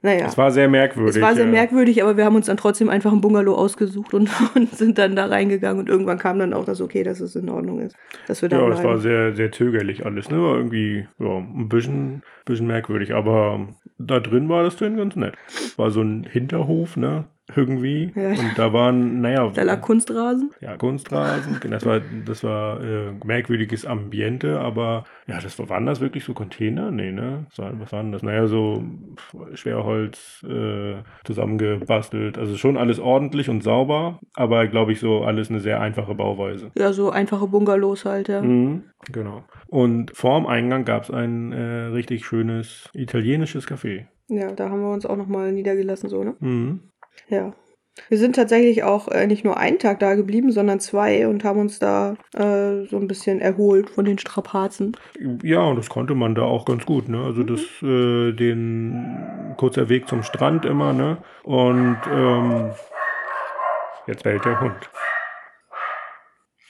[0.02, 0.26] naja.
[0.26, 1.16] Es war sehr merkwürdig.
[1.16, 1.50] Es war sehr ja.
[1.50, 5.16] merkwürdig, aber wir haben uns dann trotzdem einfach ein Bungalow ausgesucht und, und, sind dann
[5.16, 7.96] da reingegangen und irgendwann kam dann auch das okay, dass es in Ordnung ist.
[8.28, 10.40] Dass wir da ja, es war sehr, sehr zögerlich alles, ne?
[10.40, 15.34] War irgendwie ja, ein bisschen, bisschen merkwürdig, aber da drin war das drin ganz nett.
[15.76, 17.24] War so ein Hinterhof, ne?
[17.54, 18.12] Irgendwie.
[18.14, 18.30] Ja.
[18.30, 19.50] Und da waren, naja.
[19.54, 20.50] Da lag Kunstrasen.
[20.60, 21.58] Ja, Kunstrasen.
[21.60, 26.24] Genau, das war, das war äh, merkwürdiges Ambiente, aber ja, das war, waren das wirklich
[26.24, 26.90] so Container?
[26.90, 27.46] Nee, ne?
[27.56, 28.22] Was waren das?
[28.22, 28.82] Naja, so
[29.54, 32.38] Schwerholz äh, zusammengebastelt.
[32.38, 36.70] Also schon alles ordentlich und sauber, aber glaube ich so alles eine sehr einfache Bauweise.
[36.76, 38.42] Ja, so einfache Bungalows halt, ja.
[38.42, 39.44] Mhm, genau.
[39.68, 44.06] Und vorm Eingang gab es ein äh, richtig schönes italienisches Café.
[44.28, 46.34] Ja, da haben wir uns auch nochmal niedergelassen, so, ne?
[46.40, 46.80] Mhm.
[47.28, 47.52] Ja.
[48.08, 51.58] Wir sind tatsächlich auch äh, nicht nur einen Tag da geblieben, sondern zwei und haben
[51.58, 54.96] uns da äh, so ein bisschen erholt von den Strapazen.
[55.42, 57.24] Ja, und das konnte man da auch ganz gut, ne?
[57.24, 61.18] Also das, äh, den kurzer Weg zum Strand immer, ne?
[61.42, 62.70] Und ähm,
[64.06, 64.90] jetzt bellt der Hund.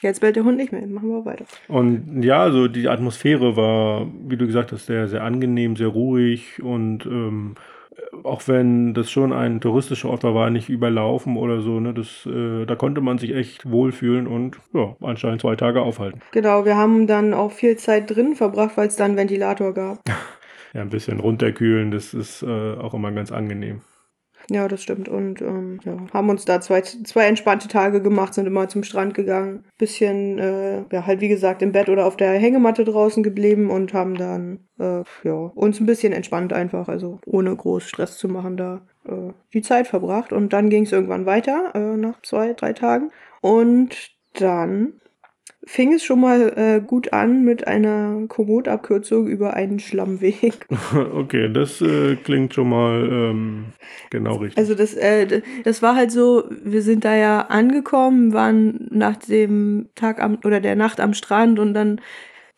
[0.00, 1.46] Jetzt bellt der Hund nicht mehr, machen wir weiter.
[1.68, 6.62] Und ja, also die Atmosphäre war, wie du gesagt hast, sehr, sehr angenehm, sehr ruhig
[6.62, 7.56] und ähm,
[8.24, 11.94] auch wenn das schon ein touristischer Ort war, war nicht überlaufen oder so, ne?
[11.94, 16.20] Das, äh, da konnte man sich echt wohlfühlen und ja, anscheinend zwei Tage aufhalten.
[16.32, 20.00] Genau, wir haben dann auch viel Zeit drin verbracht, weil es dann Ventilator gab.
[20.74, 23.80] ja, ein bisschen runterkühlen, das ist äh, auch immer ganz angenehm.
[24.48, 25.08] Ja, das stimmt.
[25.08, 29.14] Und ähm, ja, haben uns da zwei, zwei entspannte Tage gemacht, sind immer zum Strand
[29.14, 29.64] gegangen.
[29.76, 33.92] Bisschen, äh, ja, halt wie gesagt, im Bett oder auf der Hängematte draußen geblieben und
[33.92, 38.56] haben dann, äh, ja, uns ein bisschen entspannt einfach, also ohne groß Stress zu machen
[38.56, 40.32] da äh, die Zeit verbracht.
[40.32, 43.10] Und dann ging es irgendwann weiter, äh, nach zwei, drei Tagen.
[43.40, 45.00] Und dann
[45.66, 50.66] fing es schon mal äh, gut an mit einer Komoot-Abkürzung über einen Schlammweg.
[51.12, 53.64] Okay, das äh, klingt schon mal ähm,
[54.10, 54.58] genau richtig.
[54.58, 59.88] Also das, äh, das war halt so, wir sind da ja angekommen, waren nach dem
[59.94, 62.00] Tag am oder der Nacht am Strand und dann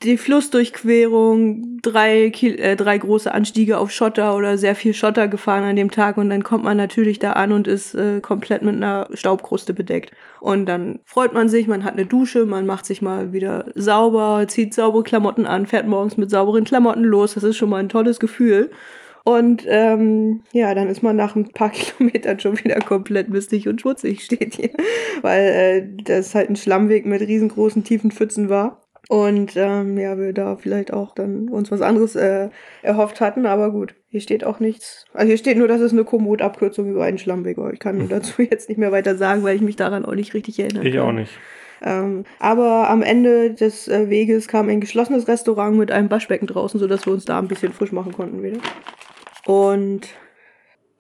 [0.05, 5.75] die Flussdurchquerung, drei, äh, drei große Anstiege auf Schotter oder sehr viel Schotter gefahren an
[5.75, 9.09] dem Tag und dann kommt man natürlich da an und ist äh, komplett mit einer
[9.13, 10.13] Staubkruste bedeckt.
[10.41, 14.45] Und dann freut man sich, man hat eine Dusche, man macht sich mal wieder sauber,
[14.47, 17.35] zieht saubere Klamotten an, fährt morgens mit sauberen Klamotten los.
[17.35, 18.71] Das ist schon mal ein tolles Gefühl.
[19.25, 23.81] Und ähm, ja, dann ist man nach ein paar Kilometern schon wieder komplett mistig und
[23.81, 24.71] schmutzig, steht hier.
[25.23, 28.81] Weil äh, das halt ein Schlammweg mit riesengroßen, tiefen Pfützen war.
[29.09, 32.51] Und ähm, ja, wir da vielleicht auch dann uns was anderes äh,
[32.83, 35.07] erhofft hatten, aber gut, hier steht auch nichts.
[35.15, 37.73] Also hier steht nur, dass es eine Komoot-Abkürzung über einen Schlammweg war.
[37.73, 40.59] Ich kann dazu jetzt nicht mehr weiter sagen, weil ich mich daran auch nicht richtig
[40.59, 40.87] erinnere.
[40.87, 41.33] Ich auch nicht.
[41.81, 46.81] Ähm, aber am Ende des äh, Weges kam ein geschlossenes Restaurant mit einem Waschbecken draußen,
[46.81, 48.59] sodass wir uns da ein bisschen frisch machen konnten wieder.
[49.47, 50.09] Und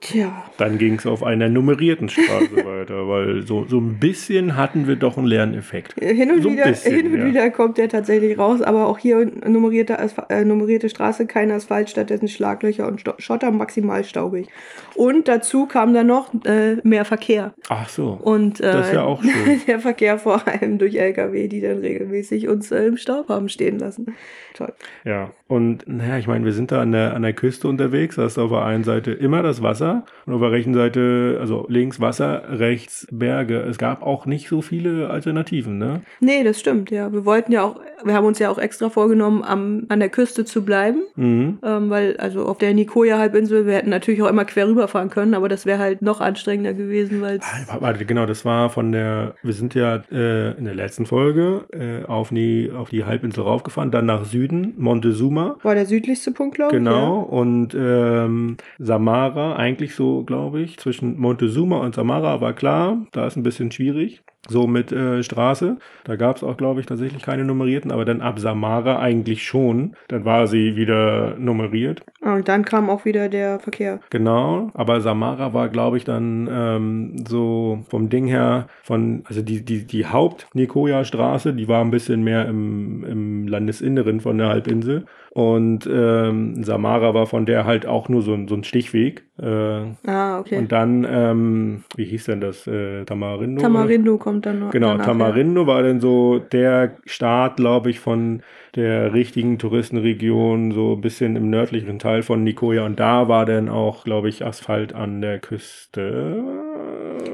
[0.00, 0.44] Tja.
[0.58, 4.94] Dann ging es auf einer nummerierten Straße weiter, weil so, so ein bisschen hatten wir
[4.94, 5.94] doch einen Lerneffekt.
[6.00, 7.26] Hin und, so wieder, bisschen, hin und ja.
[7.26, 12.28] wieder kommt der tatsächlich raus, aber auch hier nummerierte, äh, nummerierte Straße, kein Asphalt, stattdessen
[12.28, 14.46] Schlaglöcher und Sto Schotter, maximal staubig.
[14.94, 17.52] Und dazu kam dann noch äh, mehr Verkehr.
[17.68, 18.18] Ach so.
[18.22, 19.60] Und äh, Das ist ja auch schön.
[19.66, 23.80] der Verkehr vor allem durch LKW, die dann regelmäßig uns äh, im Staub haben stehen
[23.80, 24.14] lassen.
[24.54, 24.72] Toll.
[25.04, 28.14] Ja, und naja, ich meine, wir sind da an der, an der Küste unterwegs.
[28.14, 29.87] Da ist auf der einen Seite immer das Wasser
[30.26, 33.60] und auf der rechten Seite, also links Wasser, rechts Berge.
[33.60, 36.02] Es gab auch nicht so viele Alternativen, ne?
[36.20, 37.12] Nee, das stimmt, ja.
[37.12, 40.44] Wir wollten ja auch, wir haben uns ja auch extra vorgenommen, am, an der Küste
[40.44, 41.02] zu bleiben.
[41.16, 41.58] Mhm.
[41.62, 45.48] Ähm, weil, also auf der Nikoya-Halbinsel, wir hätten natürlich auch immer quer rüberfahren können, aber
[45.48, 49.52] das wäre halt noch anstrengender gewesen, weil Ah, Warte, genau, das war von der, wir
[49.52, 54.06] sind ja äh, in der letzten Folge äh, auf, die, auf die Halbinsel raufgefahren, dann
[54.06, 55.56] nach Süden, Montezuma.
[55.62, 56.78] war der südlichste Punkt, glaube ich.
[56.78, 63.26] Genau, und ähm, Samara, eigentlich so, glaube ich, zwischen Montezuma und Samara war klar, da
[63.26, 65.76] ist ein bisschen schwierig, so mit äh, Straße.
[66.04, 69.94] Da gab es auch, glaube ich, tatsächlich keine nummerierten, aber dann ab Samara eigentlich schon.
[70.08, 72.02] Dann war sie wieder nummeriert.
[72.20, 74.00] Und dann kam auch wieder der Verkehr.
[74.10, 79.64] Genau, aber Samara war, glaube ich, dann ähm, so vom Ding her, von, also die,
[79.64, 85.04] die, die Haupt-Nikoya-Straße, die war ein bisschen mehr im, im Landesinneren von der Halbinsel.
[85.30, 89.24] Und ähm, Samara war von der halt auch nur so ein, so ein Stichweg.
[89.40, 90.58] Äh, Ah, okay.
[90.58, 92.66] Und dann, ähm, wie hieß denn das?
[92.66, 93.60] Äh, Tamarindo?
[93.60, 94.70] Tamarindo kommt dann noch.
[94.70, 98.42] Genau, Tamarindo war dann so der Start, glaube ich, von
[98.74, 102.84] der richtigen Touristenregion, so ein bisschen im nördlichen Teil von Nicoya.
[102.84, 106.44] Und da war dann auch, glaube ich, Asphalt an der Küste.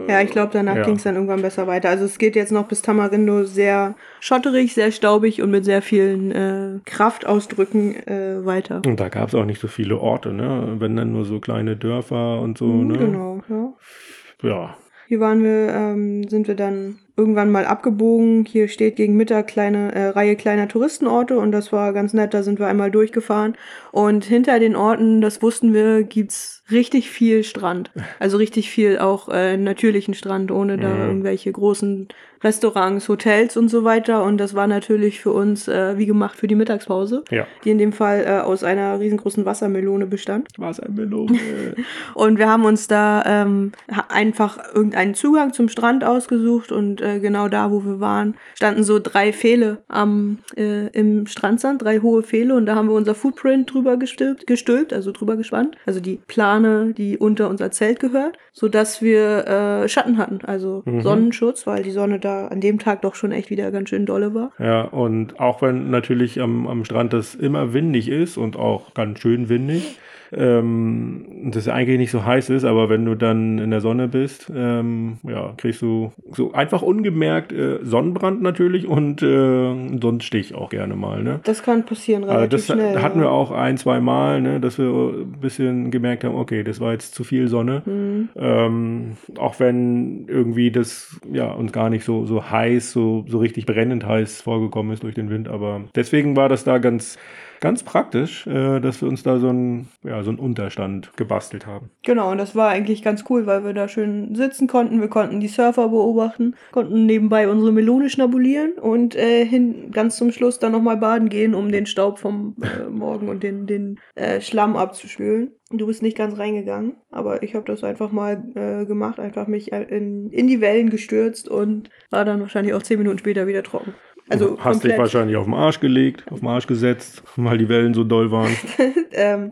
[0.09, 0.85] Ja, ich glaube, danach Ja.
[0.85, 1.89] ging es dann irgendwann besser weiter.
[1.89, 6.31] Also es geht jetzt noch bis Tamarindo sehr schotterig, sehr staubig und mit sehr vielen
[6.31, 8.83] äh, Kraftausdrücken äh, weiter.
[8.87, 10.77] Und da gab es auch nicht so viele Orte, ne?
[10.79, 12.99] Wenn dann nur so kleine Dörfer und so, ne?
[12.99, 14.49] Genau, ja.
[14.49, 14.77] Ja.
[15.07, 18.45] Hier waren wir, ähm, sind wir dann irgendwann mal abgebogen.
[18.45, 22.35] Hier steht gegen Mittag kleine äh, Reihe kleiner Touristenorte und das war ganz nett.
[22.35, 23.55] Da sind wir einmal durchgefahren
[23.93, 27.91] und hinter den Orten, das wussten wir, gibt's richtig viel Strand.
[28.19, 31.03] Also richtig viel auch äh, natürlichen Strand, ohne da Mhm.
[31.03, 32.09] irgendwelche großen
[32.43, 34.23] Restaurants, Hotels und so weiter.
[34.25, 37.47] Und das war natürlich für uns äh, wie gemacht für die Mittagspause, Ja.
[37.65, 40.49] die in dem Fall äh, aus einer riesengroßen Wassermelone bestand.
[40.59, 41.39] Wassermelone.
[42.15, 43.73] Und wir haben uns da ähm,
[44.09, 48.99] einfach irgendeinen Zugang zum Strand ausgesucht und äh, genau da, wo wir waren, standen so
[48.99, 53.73] drei Pfähle am, äh, im Strandsand, drei hohe Pfähle und da haben wir unser Footprint
[53.73, 59.03] drüber gestülpt, gestülpt also drüber gespannt, also die Plane, die unter unser Zelt gehört, sodass
[59.03, 61.03] wir äh, Schatten hatten, also Mhm.
[61.03, 64.35] Sonnenschutz, weil die Sonne da an dem Tag doch schon echt wieder ganz schön dolle
[64.35, 64.53] war.
[64.59, 69.21] Ja, und auch wenn natürlich am, am Strand das immer windig ist und auch ganz
[69.21, 69.99] schön windig,
[70.37, 74.51] ähm, das eigentlich nicht so heiß ist, aber wenn du dann in der Sonne bist,
[74.55, 80.97] ähm, ja, kriegst du so einfach ungemerkt äh, Sonnenbrand natürlich und äh, Sonnenstich auch gerne
[80.97, 81.23] mal.
[81.23, 81.41] Ne?
[81.45, 83.03] Das kann passieren Also relativ das schnell.
[83.03, 83.27] hatten ja.
[83.27, 86.93] wir auch ein, zwei Mal, ne, dass wir ein bisschen gemerkt haben, okay, das war
[86.93, 87.83] jetzt zu viel Sonne.
[87.85, 88.29] Mhm.
[88.37, 93.67] Ähm, auch wenn irgendwie das ja uns gar nicht so, so heiß, so, so richtig
[93.67, 95.49] brennend heiß vorgekommen ist durch den Wind.
[95.49, 97.19] Aber deswegen war das da ganz,
[97.65, 101.89] ganz praktisch, äh, dass wir uns da so einen, ja, so einen Unterstand gebastelt haben.
[102.03, 105.01] Genau, und das war eigentlich ganz cool, weil wir da schön sitzen konnten.
[105.01, 110.31] Wir konnten die Surfer beobachten, konnten nebenbei unsere Melone schnabulieren und äh, hin, ganz zum
[110.31, 114.43] Schluss dann nochmal baden gehen, um den Staub vom äh, Morgen und den, den äh,
[114.43, 115.53] Schlamm abzuspülen.
[115.71, 119.73] Du bist nicht ganz reingegangen, aber ich habe das einfach mal äh, gemacht, einfach mich
[119.73, 123.63] äh, in, in die Wellen gestürzt und war dann wahrscheinlich auch zehn Minuten später wieder
[123.63, 123.95] trocken.
[124.29, 127.93] Also Hast dich wahrscheinlich auf den Arsch gelegt, auf den Arsch gesetzt, weil die Wellen
[127.93, 128.57] so doll waren.
[129.13, 129.51] ähm,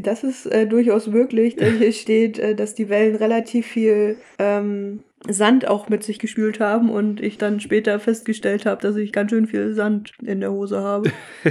[0.00, 5.00] das ist äh, durchaus möglich, denn hier steht, äh, dass die Wellen relativ viel ähm,
[5.28, 9.30] Sand auch mit sich gespült haben und ich dann später festgestellt habe, dass ich ganz
[9.30, 11.10] schön viel Sand in der Hose habe.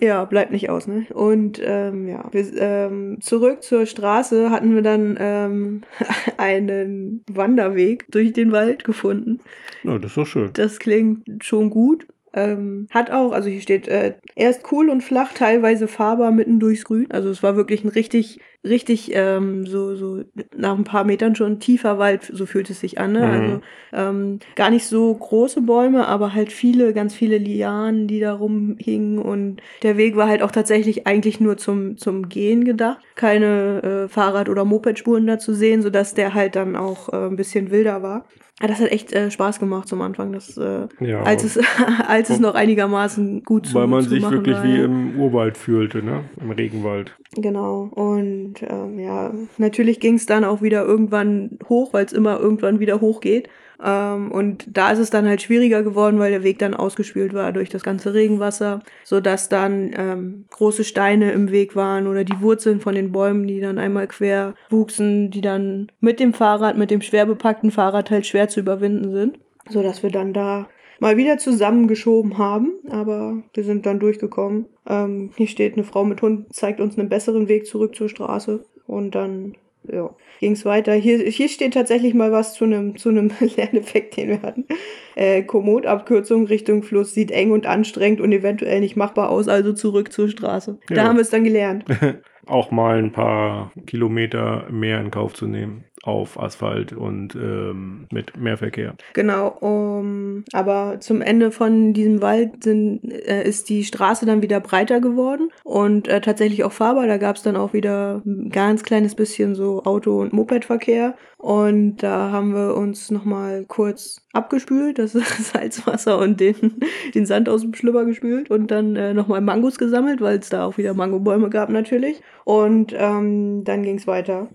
[0.00, 1.06] Ja, bleibt nicht aus, ne?
[1.12, 5.82] Und ähm, ja, wir, ähm, zurück zur Straße hatten wir dann ähm,
[6.36, 9.40] einen Wanderweg durch den Wald gefunden.
[9.82, 10.50] Ja, das ist doch schön.
[10.52, 12.06] Das klingt schon gut.
[12.34, 16.84] Ähm, hat auch, also hier steht, äh, erst cool und flach, teilweise fahrbar mitten durchs
[16.84, 17.10] Grün.
[17.10, 20.22] Also es war wirklich ein richtig, richtig, ähm, so, so
[20.56, 23.12] nach ein paar Metern schon tiefer Wald, so fühlt es sich an.
[23.12, 23.20] Ne?
[23.20, 23.26] Mhm.
[23.26, 23.60] Also
[23.92, 29.18] ähm, gar nicht so große Bäume, aber halt viele, ganz viele Lianen, die da rumhingen.
[29.18, 32.98] Und der Weg war halt auch tatsächlich eigentlich nur zum, zum Gehen gedacht.
[33.14, 37.36] Keine äh, Fahrrad- oder Mopedspuren da zu sehen, sodass der halt dann auch äh, ein
[37.36, 38.24] bisschen wilder war.
[38.60, 41.60] Das hat echt äh, Spaß gemacht zum Anfang, das, äh, Ja, als, es,
[42.08, 44.84] als es noch einigermaßen gut zu weil man zu sich wirklich war, wie ja.
[44.84, 46.24] im Urwald fühlte, ne?
[46.40, 47.16] Im Regenwald.
[47.36, 47.82] Genau.
[47.92, 52.80] Und ähm, ja, natürlich ging es dann auch wieder irgendwann hoch, weil es immer irgendwann
[52.80, 53.48] wieder hoch geht.
[53.82, 57.52] Ähm, und da ist es dann halt schwieriger geworden, weil der Weg dann ausgespült war
[57.52, 62.80] durch das ganze Regenwasser, sodass dann ähm, große Steine im Weg waren oder die Wurzeln
[62.80, 67.02] von den Bäumen, die dann einmal quer wuchsen, die dann mit dem Fahrrad, mit dem
[67.02, 69.38] schwer bepackten Fahrrad halt schwer zu überwinden sind.
[69.70, 70.66] Sodass wir dann da
[71.00, 74.66] mal wieder zusammengeschoben haben, aber wir sind dann durchgekommen.
[74.88, 78.64] Ähm, hier steht eine Frau mit Hund, zeigt uns einen besseren Weg zurück zur Straße
[78.86, 79.54] und dann
[79.90, 80.92] ja, ging es weiter.
[80.92, 84.66] Hier, hier steht tatsächlich mal was zu einem zu Lerneffekt, den wir hatten.
[85.14, 90.12] Äh, Komoot-Abkürzung Richtung Fluss sieht eng und anstrengend und eventuell nicht machbar aus, also zurück
[90.12, 90.78] zur Straße.
[90.88, 91.04] Da Ja.
[91.04, 91.84] haben wir es dann gelernt.
[92.48, 98.36] Auch mal ein paar Kilometer mehr in Kauf zu nehmen auf Asphalt und ähm, mit
[98.36, 98.94] mehr Verkehr.
[99.14, 104.60] Genau, um, aber zum Ende von diesem Wald sind, äh, ist die Straße dann wieder
[104.60, 107.06] breiter geworden und äh, tatsächlich auch fahrbar.
[107.06, 111.14] Da gab es dann auch wieder ein ganz kleines bisschen so Auto- und Mopedverkehr.
[111.38, 115.12] Und da haben wir uns nochmal kurz abgespült, das
[115.52, 116.80] Salzwasser und den,
[117.14, 120.66] den Sand aus dem Schlüpper gespült und dann äh, nochmal Mangos gesammelt, weil es da
[120.66, 122.20] auch wieder Mangobäume gab natürlich.
[122.44, 124.48] Und ähm, dann ging es weiter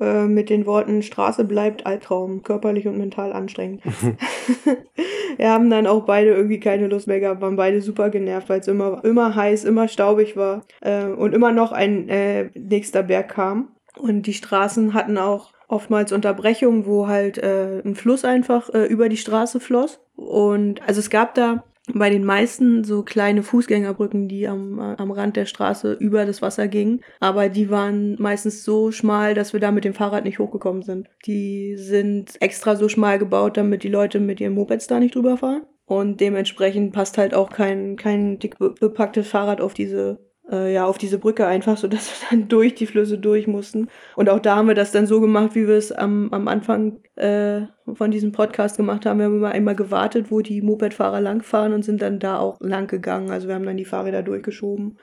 [0.00, 3.82] äh, mit den Worten Straße bleibt Albtraum, körperlich und mental anstrengend.
[5.36, 8.60] Wir haben dann auch beide irgendwie keine Lust mehr gehabt, waren beide super genervt, weil
[8.60, 13.30] es immer, immer heiß, immer staubig war äh, und immer noch ein äh, nächster Berg
[13.30, 13.68] kam.
[13.98, 19.08] Und die Straßen hatten auch oftmals Unterbrechungen, wo halt äh, ein Fluss einfach äh, über
[19.08, 20.00] die Straße floss.
[20.14, 25.10] Und also es gab da bei den meisten so kleine Fußgängerbrücken, die am, äh, am
[25.10, 27.00] Rand der Straße über das Wasser gingen.
[27.18, 31.08] Aber die waren meistens so schmal, dass wir da mit dem Fahrrad nicht hochgekommen sind.
[31.26, 35.36] Die sind extra so schmal gebaut, damit die Leute mit ihren Mopeds da nicht drüber
[35.38, 35.62] fahren.
[35.84, 40.86] Und dementsprechend passt halt auch kein, kein dick be- bepacktes Fahrrad auf diese äh, ja,
[40.86, 43.88] auf diese Brücke einfach, sodass wir dann durch die Flüsse durch mussten.
[44.16, 47.00] Und auch da haben wir das dann so gemacht, wie wir es am, am Anfang
[47.16, 49.18] äh, von diesem Podcast gemacht haben.
[49.18, 52.86] Wir haben immer einmal gewartet, wo die Mopedfahrer langfahren und sind dann da auch lang
[52.86, 53.30] gegangen.
[53.30, 54.98] Also wir haben dann die Fahrräder durchgeschoben.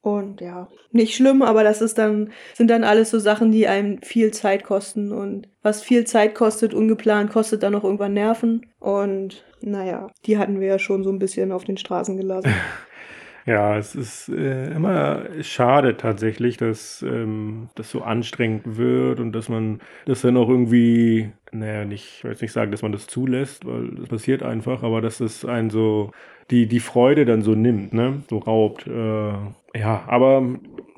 [0.00, 4.00] Und ja, nicht schlimm, aber das ist dann, sind dann alles so Sachen, die einem
[4.02, 5.12] viel Zeit kosten.
[5.12, 8.66] Und was viel Zeit kostet, ungeplant, kostet dann auch irgendwann Nerven.
[8.78, 12.52] Und naja, die hatten wir ja schon so ein bisschen auf den Straßen gelassen.
[13.48, 19.48] Ja, es ist äh, immer schade tatsächlich, dass ähm, das so anstrengend wird und dass
[19.48, 23.06] man das dann auch irgendwie, naja, nicht, ich will jetzt nicht sagen, dass man das
[23.06, 26.10] zulässt, weil das passiert einfach, aber dass es einen so
[26.50, 28.22] die, die Freude dann so nimmt, ne?
[28.28, 28.86] So raubt.
[28.86, 29.32] Äh,
[29.74, 30.42] ja, aber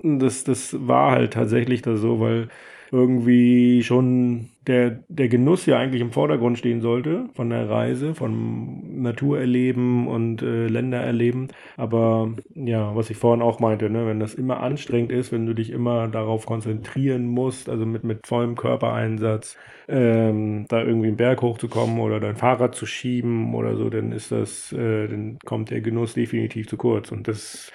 [0.03, 2.49] das, das war halt tatsächlich da so, weil
[2.91, 9.03] irgendwie schon der, der Genuss ja eigentlich im Vordergrund stehen sollte von der Reise, vom
[9.03, 11.49] Naturerleben und äh, Ländererleben.
[11.77, 15.55] Aber ja, was ich vorhin auch meinte, ne, wenn das immer anstrengend ist, wenn du
[15.55, 19.57] dich immer darauf konzentrieren musst, also mit, mit vollem Körpereinsatz,
[19.89, 24.31] ähm, da irgendwie einen Berg hochzukommen oder dein Fahrrad zu schieben oder so, dann ist
[24.31, 27.11] das, äh, dann kommt der Genuss definitiv zu kurz.
[27.11, 27.73] Und das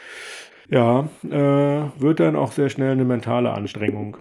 [0.70, 4.16] ja, äh, wird dann auch sehr schnell eine mentale Anstrengung.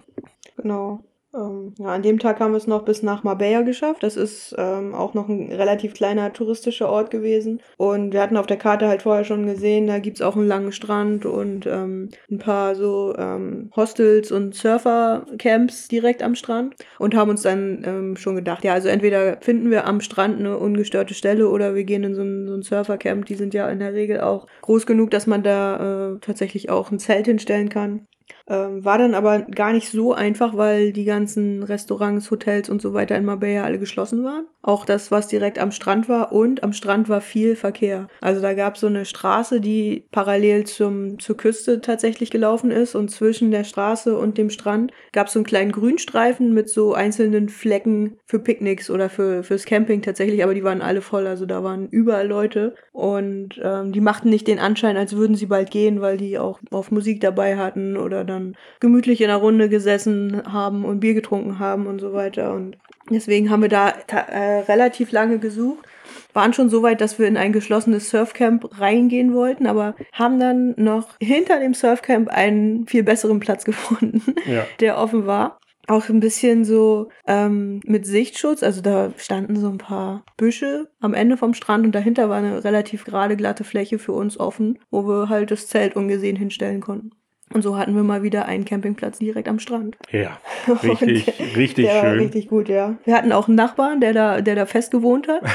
[0.57, 1.01] Genau.
[1.35, 4.03] Ähm, ja, an dem Tag haben wir es noch bis nach Marbella geschafft.
[4.03, 7.61] Das ist ähm, auch noch ein relativ kleiner touristischer Ort gewesen.
[7.77, 10.71] Und wir hatten auf der Karte halt vorher schon gesehen, da gibt's auch einen langen
[10.71, 16.75] Strand und ähm, ein paar so ähm, Hostels und Surfercamps direkt am Strand.
[16.99, 20.57] Und haben uns dann ähm, schon gedacht, ja, also entweder finden wir am Strand eine
[20.57, 23.25] ungestörte Stelle oder wir gehen in so ein, so ein Surfercamp.
[23.25, 26.91] Die sind ja in der Regel auch groß genug, dass man da äh, tatsächlich auch
[26.91, 28.07] ein Zelt hinstellen kann.
[28.47, 32.93] Ähm, war dann aber gar nicht so einfach, weil die ganzen Restaurants, Hotels und so
[32.93, 34.45] weiter in Marbella alle geschlossen waren.
[34.61, 38.07] Auch das, was direkt am Strand war und am Strand war viel Verkehr.
[38.21, 42.93] Also da gab es so eine Straße, die parallel zum, zur Küste tatsächlich gelaufen ist
[42.93, 46.93] und zwischen der Straße und dem Strand gab es so einen kleinen Grünstreifen mit so
[46.93, 51.25] einzelnen Flecken für Picknicks oder für, fürs Camping tatsächlich, aber die waren alle voll.
[51.25, 55.47] Also da waren überall Leute und ähm, die machten nicht den Anschein, als würden sie
[55.47, 59.37] bald gehen, weil die auch auf Musik dabei hatten oder dann dann gemütlich in der
[59.37, 62.53] Runde gesessen haben und Bier getrunken haben und so weiter.
[62.53, 62.77] Und
[63.09, 65.85] deswegen haben wir da äh, relativ lange gesucht.
[66.33, 70.73] Waren schon so weit, dass wir in ein geschlossenes Surfcamp reingehen wollten, aber haben dann
[70.77, 74.65] noch hinter dem Surfcamp einen viel besseren Platz gefunden, ja.
[74.79, 78.63] der offen war auch ein bisschen so ähm, mit Sichtschutz.
[78.63, 82.63] Also da standen so ein paar Büsche am Ende vom Strand und dahinter war eine
[82.63, 87.11] relativ gerade, glatte Fläche für uns offen, wo wir halt das Zelt ungesehen hinstellen konnten.
[87.53, 89.97] Und so hatten wir mal wieder einen Campingplatz direkt am Strand.
[90.11, 90.39] Ja,
[90.83, 92.19] richtig, der, richtig der schön.
[92.19, 92.95] Richtig gut, ja.
[93.05, 95.43] Wir hatten auch einen Nachbarn, der da, der da fest gewohnt hat.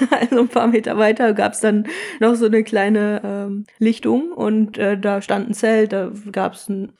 [0.10, 1.86] also ein paar Meter weiter gab es dann
[2.18, 6.68] noch so eine kleine ähm, Lichtung und äh, da stand ein Zelt, da gab es
[6.68, 6.92] ein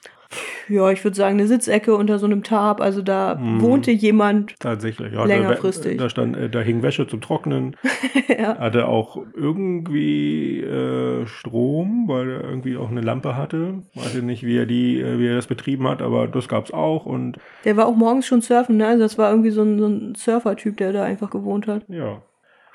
[0.69, 2.81] ja, ich würde sagen, eine Sitzecke unter so einem Tarp.
[2.81, 3.61] Also da mm.
[3.61, 5.97] wohnte jemand tatsächlich ja, längerfristig.
[5.97, 7.75] Da, da, stand, äh, da hing Wäsche zum Trocknen.
[8.27, 8.57] ja.
[8.57, 13.83] Hatte auch irgendwie äh, Strom, weil er irgendwie auch eine Lampe hatte.
[13.95, 16.65] Weiß ich nicht, wie er die, äh, wie er das betrieben hat, aber das gab
[16.65, 17.05] es auch.
[17.05, 18.87] Und der war auch morgens schon surfen, ne?
[18.87, 21.83] Also das war irgendwie so ein, so ein Surfer-Typ, der da einfach gewohnt hat.
[21.87, 22.21] Ja.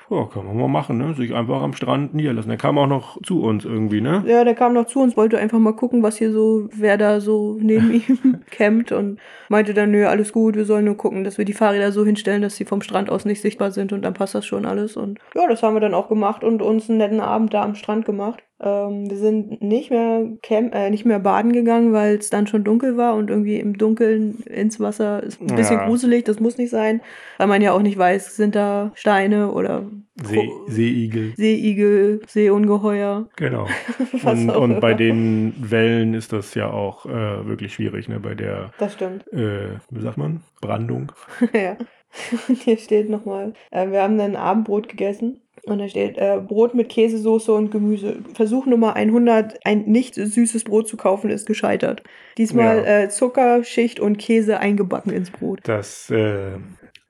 [0.09, 1.13] Ja, kann man mal machen, ne?
[1.13, 2.47] Sich einfach am Strand niederlassen.
[2.47, 4.23] Der kam auch noch zu uns irgendwie, ne?
[4.25, 7.19] Ja, der kam noch zu uns, wollte einfach mal gucken, was hier so, wer da
[7.19, 11.37] so neben ihm campt und meinte dann, nö, alles gut, wir sollen nur gucken, dass
[11.37, 14.13] wir die Fahrräder so hinstellen, dass sie vom Strand aus nicht sichtbar sind und dann
[14.13, 14.95] passt das schon alles.
[14.95, 17.75] Und ja, das haben wir dann auch gemacht und uns einen netten Abend da am
[17.75, 18.46] Strand gemacht.
[18.59, 22.63] Ähm, wir sind nicht mehr camp äh, nicht mehr baden gegangen, weil es dann schon
[22.63, 25.85] dunkel war und irgendwie im Dunkeln ins Wasser ist ein bisschen ja.
[25.85, 27.01] gruselig, das muss nicht sein,
[27.37, 29.85] weil man ja auch nicht weiß, sind da Steine oder
[30.23, 31.33] See, Seeigel.
[31.35, 33.29] Seeigel, Seeungeheuer.
[33.35, 33.67] Genau.
[34.23, 38.19] und, und bei den Wellen ist das ja auch äh, wirklich schwierig, ne?
[38.19, 39.31] Bei der Das stimmt.
[39.31, 40.41] Äh, wie sagt man?
[40.59, 41.11] Brandung.
[41.53, 41.77] ja.
[42.63, 46.89] Hier steht nochmal, äh, wir haben dann Abendbrot gegessen und da steht äh, Brot mit
[46.89, 48.17] Käsesoße und Gemüse.
[48.33, 52.03] Versuch Nummer 100, ein nicht süßes Brot zu kaufen, ist gescheitert.
[52.37, 52.99] Diesmal ja.
[53.01, 55.59] äh, Zucker, Schicht und Käse eingebacken ins Brot.
[55.63, 56.57] Das äh,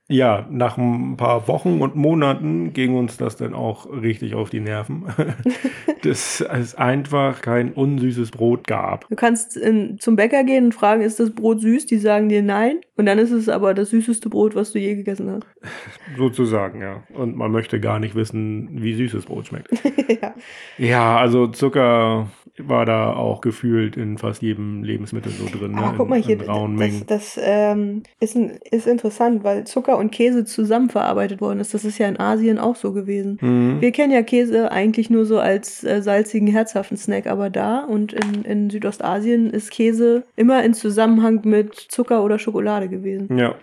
[0.10, 4.62] ja, nach ein paar Wochen und Monaten ging uns das dann auch richtig auf die
[4.62, 5.06] Nerven,
[6.04, 9.08] dass es einfach kein unsüßes Brot gab.
[9.10, 11.88] Du kannst in, zum Bäcker gehen und fragen, ist das Brot süß?
[11.88, 12.80] Die sagen dir nein.
[12.96, 15.46] Und dann ist es aber das süßeste Brot, was du je gegessen hast.
[16.17, 17.04] Sozusagen, ja.
[17.13, 19.70] Und man möchte gar nicht wissen, wie süßes Brot schmeckt.
[20.22, 20.34] ja.
[20.78, 22.28] ja, also Zucker
[22.60, 25.74] war da auch gefühlt in fast jedem Lebensmittel so drin.
[25.74, 25.78] Ne?
[25.78, 30.46] Aber guck mal hier, das, das ähm, ist, ein, ist interessant, weil Zucker und Käse
[30.46, 31.74] zusammen verarbeitet worden ist.
[31.74, 33.38] Das ist ja in Asien auch so gewesen.
[33.41, 33.82] Mhm.
[33.82, 38.13] Wir kennen ja Käse eigentlich nur so als äh, salzigen, herzhaften Snack, aber da und
[38.13, 43.38] in, in Südostasien ist Käse immer in Zusammenhang mit Zucker oder Schokolade gewesen.
[43.38, 43.56] Ja,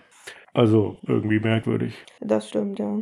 [0.53, 1.95] also irgendwie merkwürdig.
[2.21, 2.99] Das stimmt, ja.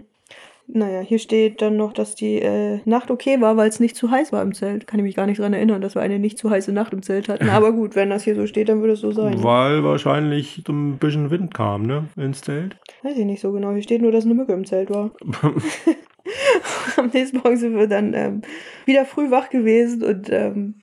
[0.76, 4.10] Naja, hier steht dann noch, dass die äh, Nacht okay war, weil es nicht zu
[4.10, 4.88] heiß war im Zelt.
[4.88, 7.04] Kann ich mich gar nicht daran erinnern, dass wir eine nicht zu heiße Nacht im
[7.04, 7.50] Zelt hatten.
[7.50, 9.44] Aber gut, wenn das hier so steht, dann würde es so sein.
[9.44, 12.06] Weil wahrscheinlich so ein bisschen Wind kam, ne?
[12.16, 12.78] Ins Zelt.
[13.04, 13.72] Weiß ich nicht so genau.
[13.72, 15.12] Hier steht nur, dass eine Mücke im Zelt war.
[16.98, 18.42] Am nächsten Morgen sind wir dann ähm,
[18.86, 20.76] wieder früh wach gewesen und ähm,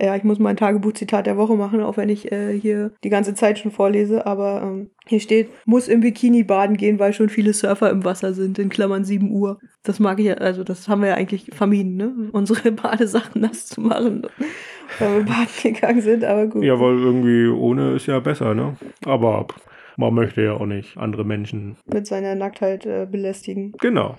[0.00, 3.10] ja, ich muss mal ein Tagebuchzitat der Woche machen, auch wenn ich äh, hier die
[3.10, 7.28] ganze Zeit schon vorlese, aber ähm, hier steht, muss im Bikini baden gehen, weil schon
[7.28, 9.58] viele Surfer im Wasser sind, in Klammern 7 Uhr.
[9.82, 12.12] Das mag ich ja, also das haben wir ja eigentlich vermieden, ne?
[12.32, 14.26] Unsere Badesachen nass zu machen,
[14.98, 16.62] weil wir baden gegangen sind, aber gut.
[16.62, 18.76] Ja, weil irgendwie ohne ist ja besser, ne?
[19.04, 19.46] Aber
[19.96, 21.76] man möchte ja auch nicht andere Menschen.
[21.86, 23.72] Mit seiner Nacktheit äh, belästigen.
[23.80, 24.16] Genau.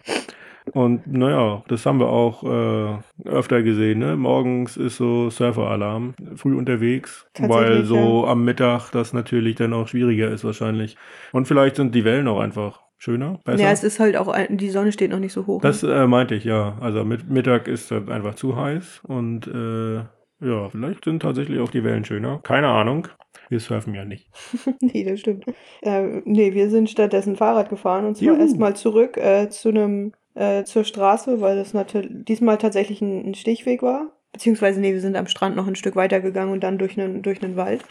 [0.73, 3.99] Und naja, das haben wir auch äh, öfter gesehen.
[3.99, 4.15] Ne?
[4.15, 8.31] Morgens ist so Surferalarm, früh unterwegs, weil so ja.
[8.31, 10.97] am Mittag das natürlich dann auch schwieriger ist wahrscheinlich.
[11.31, 13.63] Und vielleicht sind die Wellen auch einfach schöner, besser.
[13.63, 15.61] Ja, es ist halt auch, die Sonne steht noch nicht so hoch.
[15.61, 15.93] Das ne?
[15.93, 16.77] äh, meinte ich, ja.
[16.81, 19.97] Also mit Mittag ist das einfach zu heiß und äh,
[20.41, 22.39] ja, vielleicht sind tatsächlich auch die Wellen schöner.
[22.43, 23.07] Keine Ahnung.
[23.49, 24.29] Wir surfen ja nicht.
[24.81, 25.45] nee, das stimmt.
[25.81, 30.63] Äh, nee, wir sind stattdessen Fahrrad gefahren und zwar erstmal zurück äh, zu einem äh,
[30.63, 31.73] zur Straße, weil das
[32.09, 34.11] diesmal tatsächlich ein, ein, Stichweg war.
[34.33, 37.21] Beziehungsweise, nee, wir sind am Strand noch ein Stück weiter gegangen und dann durch einen,
[37.21, 37.83] durch einen Wald.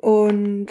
[0.00, 0.68] Und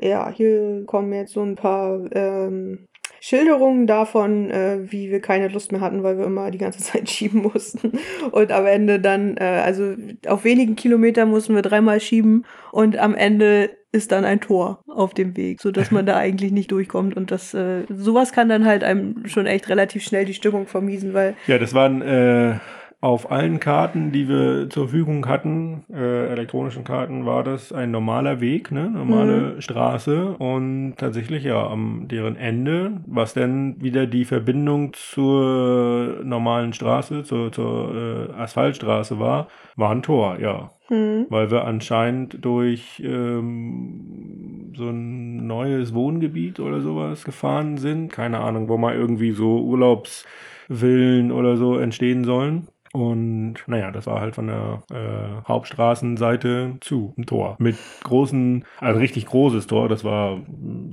[0.00, 2.86] ja, hier kommen jetzt so ein paar ähm,
[3.24, 7.08] Schilderungen davon, äh, wie wir keine Lust mehr hatten, weil wir immer die ganze Zeit
[7.08, 7.92] schieben mussten.
[8.32, 9.94] Und am Ende dann, äh, also
[10.26, 15.14] auf wenigen Kilometern mussten wir dreimal schieben und am Ende ist dann ein Tor auf
[15.14, 18.66] dem Weg, so dass man da eigentlich nicht durchkommt und das äh, sowas kann dann
[18.66, 22.58] halt einem schon echt relativ schnell die Stimmung vermiesen, weil ja, das waren äh,
[23.02, 28.40] auf allen Karten, die wir zur Verfügung hatten, äh, elektronischen Karten, war das ein normaler
[28.40, 29.60] Weg, ne, normale mhm.
[29.60, 37.24] Straße und tatsächlich ja am deren Ende, was dann wieder die Verbindung zur normalen Straße,
[37.24, 40.70] zur, zur äh, Asphaltstraße war, war ein Tor, ja.
[40.88, 41.26] Mhm.
[41.28, 48.12] Weil wir anscheinend durch ähm, so ein neues Wohngebiet oder sowas gefahren sind.
[48.12, 52.68] Keine Ahnung, wo mal irgendwie so Urlaubsvillen oder so entstehen sollen.
[52.92, 57.56] Und naja, das war halt von der äh, Hauptstraßenseite zu, ein Tor.
[57.58, 60.40] Mit großen, also richtig großes Tor, das war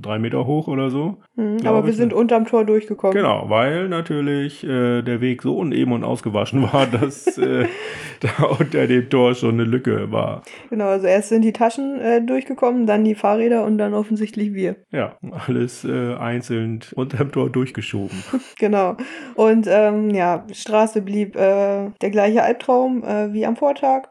[0.00, 1.18] drei Meter hoch oder so.
[1.36, 3.14] Mhm, aber wir sind unterm Tor durchgekommen.
[3.14, 7.66] Genau, weil natürlich äh, der Weg so uneben und ausgewaschen war, dass äh,
[8.20, 10.42] da unter dem Tor schon eine Lücke war.
[10.70, 14.76] Genau, also erst sind die Taschen äh, durchgekommen, dann die Fahrräder und dann offensichtlich wir.
[14.90, 18.22] Ja, alles äh, einzeln unterm Tor durchgeschoben.
[18.58, 18.96] genau.
[19.34, 24.08] Und ähm, ja, Straße blieb äh, der gleiche Albtraum äh, wie am Vortag.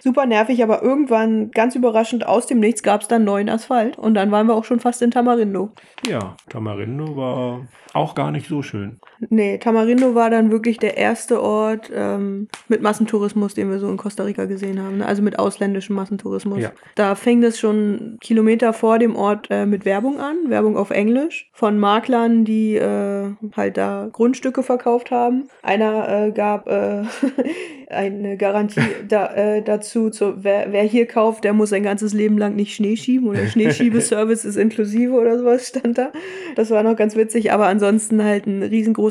[0.00, 3.98] Super nervig, aber irgendwann, ganz überraschend, aus dem Nichts gab es dann neuen Asphalt.
[3.98, 5.70] Und dann waren wir auch schon fast in Tamarindo.
[6.06, 9.00] Ja, Tamarindo war auch gar nicht so schön.
[9.30, 13.96] Nee, Tamarindo war dann wirklich der erste Ort ähm, mit Massentourismus, den wir so in
[13.96, 14.98] Costa Rica gesehen haben.
[14.98, 15.06] Ne?
[15.06, 16.60] Also mit ausländischem Massentourismus.
[16.60, 16.72] Ja.
[16.94, 21.50] Da fing es schon Kilometer vor dem Ort äh, mit Werbung an, Werbung auf Englisch,
[21.52, 25.48] von Maklern, die äh, halt da Grundstücke verkauft haben.
[25.62, 27.02] Einer äh, gab äh,
[27.92, 32.38] eine Garantie da, äh, dazu, zu, wer, wer hier kauft, der muss sein ganzes Leben
[32.38, 36.12] lang nicht Schnee schieben oder Schneeschiebeservice ist inklusive oder sowas stand da.
[36.56, 38.62] Das war noch ganz witzig, aber ansonsten halt ein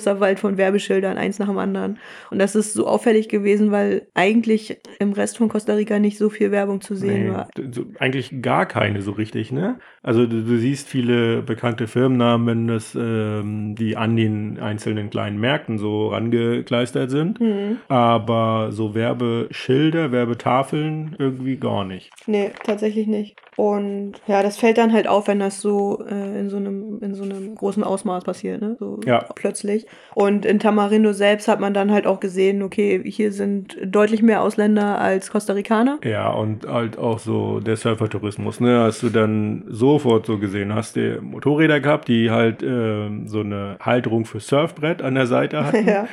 [0.01, 1.99] riesengroßer Wald von Werbeschildern, eins nach dem anderen.
[2.29, 6.29] Und das ist so auffällig gewesen, weil eigentlich im Rest von Costa Rica nicht so
[6.29, 7.47] viel Werbung zu sehen nee, war.
[7.71, 9.79] So, eigentlich gar keine so richtig, ne?
[10.03, 15.39] Also du, du siehst viele bekannte Firmennamen, wenn das, ähm, die an den einzelnen kleinen
[15.39, 17.39] Märkten so rangekleistert sind.
[17.39, 17.77] Mhm.
[17.87, 22.11] Aber so Werbeschilder, Werbetafeln irgendwie gar nicht.
[22.25, 23.35] Nee, tatsächlich nicht.
[23.57, 27.13] Und ja, das fällt dann halt auf, wenn das so äh, in so einem in
[27.13, 28.75] so einem großen Ausmaß passiert, ne?
[28.79, 29.19] So ja.
[29.35, 29.85] plötzlich.
[30.13, 34.41] Und in Tamarindo selbst hat man dann halt auch gesehen, okay, hier sind deutlich mehr
[34.41, 35.99] Ausländer als Costa Ricaner.
[36.03, 38.79] Ja, und halt auch so der Surfertourismus, ne?
[38.79, 43.77] Hast du dann sofort so gesehen, hast du Motorräder gehabt, die halt äh, so eine
[43.79, 45.87] Halterung für Surfbrett an der Seite hatten.
[45.87, 46.07] ja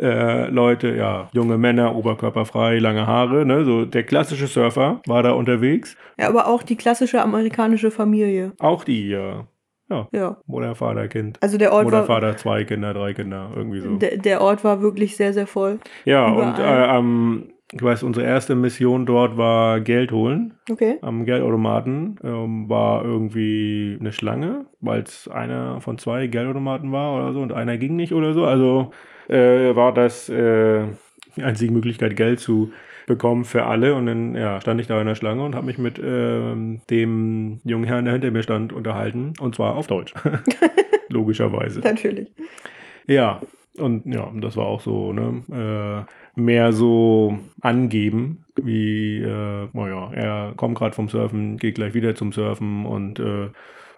[0.00, 5.32] äh, Leute, ja, junge Männer, oberkörperfrei, lange Haare, ne, so der klassische Surfer war da
[5.32, 5.96] unterwegs.
[6.18, 8.52] Ja, aber auch die klassische amerikanische Familie.
[8.58, 9.46] Auch die, ja.
[9.94, 10.08] Ja.
[10.12, 10.36] ja.
[10.46, 11.38] Mutter, Vater, Kind.
[11.42, 13.96] Also der Ort Mutter, war, Vater, zwei Kinder, drei Kinder, irgendwie so.
[13.96, 15.78] Der, der Ort war wirklich sehr, sehr voll.
[16.04, 16.48] Ja, Überall.
[16.48, 20.54] und äh, am ich weiß, unsere erste Mission dort war Geld holen.
[20.70, 20.98] Okay.
[21.02, 27.32] Am Geldautomaten ähm, war irgendwie eine Schlange, weil es einer von zwei Geldautomaten war oder
[27.32, 28.44] so und einer ging nicht oder so.
[28.44, 28.92] Also
[29.28, 30.84] äh, war das äh,
[31.36, 32.70] die einzige Möglichkeit, Geld zu
[33.06, 33.94] bekommen für alle.
[33.94, 36.54] Und dann ja, stand ich da in der Schlange und habe mich mit äh,
[36.90, 39.34] dem jungen Herrn, der hinter mir stand, unterhalten.
[39.40, 40.14] Und zwar auf Deutsch.
[41.08, 41.80] Logischerweise.
[41.80, 42.32] Natürlich.
[43.06, 43.40] Ja,
[43.78, 46.06] und ja, das war auch so, ne?
[46.06, 52.14] Äh, mehr so angeben, wie, äh, naja, er kommt gerade vom Surfen, geht gleich wieder
[52.14, 53.50] zum Surfen und äh,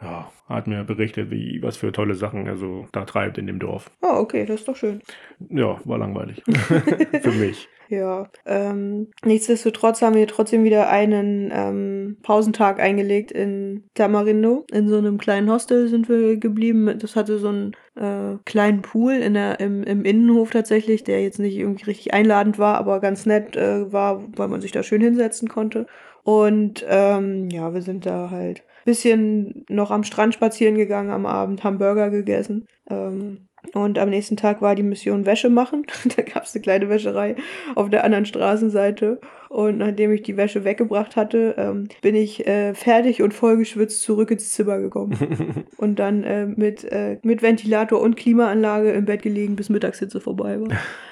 [0.02, 3.58] ja, hat mir berichtet, wie was für tolle Sachen er so da treibt in dem
[3.58, 3.90] Dorf.
[4.02, 5.00] Oh, okay, das ist doch schön.
[5.48, 6.42] Ja, war langweilig.
[7.22, 7.68] für mich.
[7.88, 14.66] Ja, ähm, nichtsdestotrotz haben wir trotzdem wieder einen ähm, Pausentag eingelegt in Tamarindo.
[14.72, 16.98] In so einem kleinen Hostel sind wir geblieben.
[16.98, 21.38] Das hatte so einen äh, kleinen Pool in der, im, im Innenhof tatsächlich, der jetzt
[21.38, 25.00] nicht irgendwie richtig einladend war, aber ganz nett äh, war, weil man sich da schön
[25.00, 25.86] hinsetzen konnte.
[26.24, 31.62] Und ähm, ja, wir sind da halt bisschen noch am Strand spazieren gegangen am Abend,
[31.62, 32.66] Hamburger gegessen.
[32.88, 35.86] Ähm, und am nächsten Tag war die Mission Wäsche machen.
[36.16, 37.36] da gab es eine kleine Wäscherei
[37.74, 39.20] auf der anderen Straßenseite.
[39.48, 44.30] Und nachdem ich die Wäsche weggebracht hatte, ähm, bin ich äh, fertig und vollgeschwitzt zurück
[44.30, 45.66] ins Zimmer gekommen.
[45.76, 50.60] und dann äh, mit, äh, mit Ventilator und Klimaanlage im Bett gelegen, bis Mittagshitze vorbei
[50.60, 50.68] war.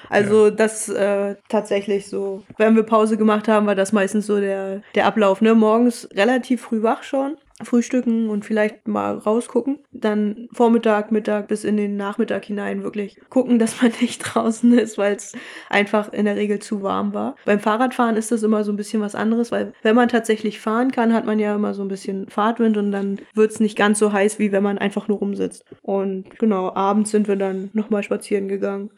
[0.09, 0.51] Also ja.
[0.51, 2.43] das äh, tatsächlich so.
[2.57, 5.41] Wenn wir Pause gemacht haben, war das meistens so der, der Ablauf.
[5.41, 5.55] Ne?
[5.55, 9.79] Morgens relativ früh wach schon frühstücken und vielleicht mal rausgucken.
[9.91, 14.97] Dann Vormittag, Mittag bis in den Nachmittag hinein wirklich gucken, dass man nicht draußen ist,
[14.97, 15.33] weil es
[15.69, 17.35] einfach in der Regel zu warm war.
[17.45, 20.91] Beim Fahrradfahren ist das immer so ein bisschen was anderes, weil wenn man tatsächlich fahren
[20.91, 23.99] kann, hat man ja immer so ein bisschen Fahrtwind und dann wird es nicht ganz
[23.99, 25.63] so heiß, wie wenn man einfach nur rumsitzt.
[25.81, 28.91] Und genau, abends sind wir dann nochmal spazieren gegangen.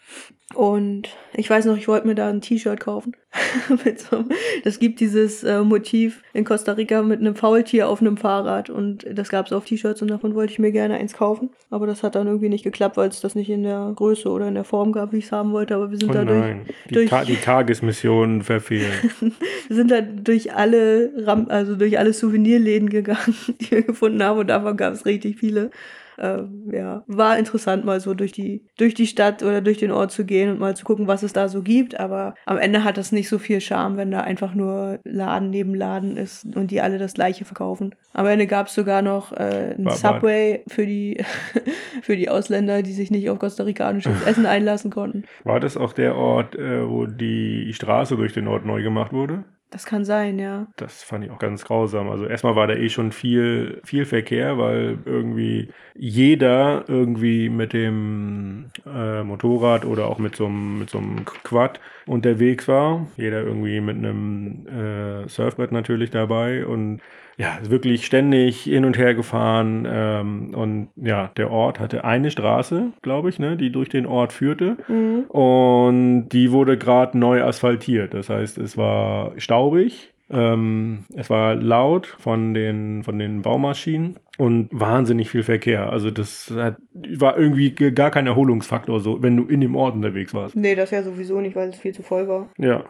[0.54, 3.16] Und ich weiß noch, ich wollte mir da ein T-Shirt kaufen.
[3.98, 4.26] so,
[4.64, 8.70] das gibt dieses äh, Motiv in Costa Rica mit einem Faultier auf einem Fahrrad.
[8.70, 11.50] Und das gab es auf T-Shirts und davon wollte ich mir gerne eins kaufen.
[11.70, 14.48] Aber das hat dann irgendwie nicht geklappt, weil es das nicht in der Größe oder
[14.48, 15.76] in der Form gab, wie ich es haben wollte.
[15.76, 16.66] Aber wir sind oh da nein.
[16.66, 16.76] durch.
[16.88, 18.94] Die, durch Ta die Tagesmission verfehlen.
[19.68, 24.40] wir sind da durch alle Ram also durch alle Souvenirläden gegangen, die wir gefunden haben.
[24.40, 25.70] Und davon gab es richtig viele
[26.18, 26.40] äh,
[26.72, 30.26] ja, war interessant, mal so durch die, durch die Stadt oder durch den Ort zu
[30.26, 32.00] gehen und mal zu gucken, was es da so gibt.
[32.00, 35.76] Aber am Ende hat das nicht so viel Charme, wenn da einfach nur Laden neben
[35.76, 37.96] Laden ist und die alle das gleiche verkaufen.
[38.14, 41.24] Am Ende gab es sogar noch äh, ein Subway für die,
[42.02, 45.24] für die Ausländer, die sich nicht auf kostarikanisches Essen einlassen konnten.
[45.44, 49.44] War das auch der Ort, äh, wo die Straße durch den Ort neu gemacht wurde?
[49.70, 50.68] Das kann sein, ja.
[50.78, 52.10] Das fand ich auch ganz grausam.
[52.10, 58.72] Also erstmal war da eh schon viel, viel Verkehr, weil irgendwie jeder irgendwie mit dem
[58.86, 63.08] äh, Motorrad oder auch mit so einem, mit so einem Quad unterwegs war.
[63.18, 67.02] Jeder irgendwie mit einem äh, Surfbrett natürlich dabei und
[67.38, 69.88] ja, wirklich ständig hin und her gefahren.
[69.90, 74.34] Ähm, und ja, der Ort hatte eine Straße, glaube ich, ne, die durch den Ort
[74.34, 74.78] führte.
[74.88, 75.26] Mhm.
[75.30, 78.16] Und die wurde gerade neu asphaltiert.
[78.16, 80.14] Das heißt, es war staubig.
[80.30, 85.90] Ähm, es war laut von den, von den Baumaschinen und wahnsinnig viel Verkehr.
[85.90, 90.34] Also das hat, war irgendwie gar kein Erholungsfaktor, so wenn du in dem Ort unterwegs
[90.34, 90.56] warst.
[90.56, 92.50] Nee, das ja sowieso nicht, weil es viel zu voll war.
[92.58, 92.84] Ja.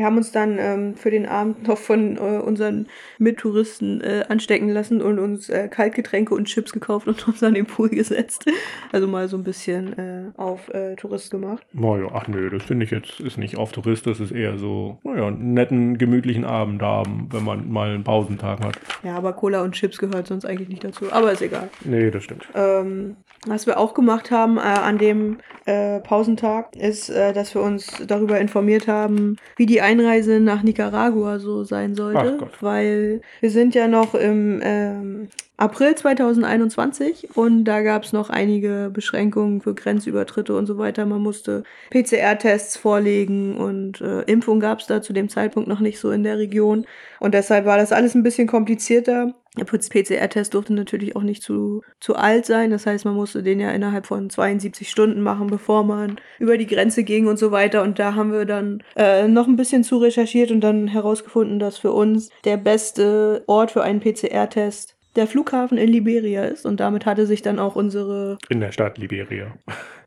[0.00, 2.86] Wir haben uns dann ähm, für den Abend noch von äh, unseren
[3.18, 7.66] Mittouristen äh, anstecken lassen und uns äh, Kaltgetränke und Chips gekauft und uns an den
[7.66, 8.46] Pool gesetzt.
[8.92, 11.62] Also mal so ein bisschen äh, auf äh, Tourist gemacht.
[11.74, 14.98] Naja, ach nö, das finde ich jetzt ist nicht auf Tourist, das ist eher so,
[15.04, 18.80] naja, einen netten, gemütlichen Abend haben, wenn man mal einen Pausentag hat.
[19.02, 21.12] Ja, aber Cola und Chips gehört sonst eigentlich nicht dazu.
[21.12, 21.68] Aber ist egal.
[21.84, 22.48] Nee, das stimmt.
[22.54, 23.16] Ähm,
[23.46, 27.86] was wir auch gemacht haben äh, an dem äh, Pausentag, ist, äh, dass wir uns
[28.06, 32.48] darüber informiert haben, wie die Einreise nach Nicaragua so sein sollte.
[32.60, 35.28] Weil wir sind ja noch im ähm,
[35.60, 41.04] April 2021 und da gab es noch einige Beschränkungen für Grenzübertritte und so weiter.
[41.04, 46.00] Man musste PCR-Tests vorlegen und äh, Impfung gab es da zu dem Zeitpunkt noch nicht
[46.00, 46.86] so in der Region.
[47.20, 49.34] Und deshalb war das alles ein bisschen komplizierter.
[49.56, 52.70] Der PCR-Test durfte natürlich auch nicht zu, zu alt sein.
[52.70, 56.68] Das heißt, man musste den ja innerhalb von 72 Stunden machen, bevor man über die
[56.68, 57.82] Grenze ging und so weiter.
[57.82, 61.78] Und da haben wir dann äh, noch ein bisschen zu recherchiert und dann herausgefunden, dass
[61.78, 67.04] für uns der beste Ort für einen PCR-Test der Flughafen in Liberia ist und damit
[67.04, 68.38] hatte sich dann auch unsere.
[68.48, 69.52] In der Stadt Liberia.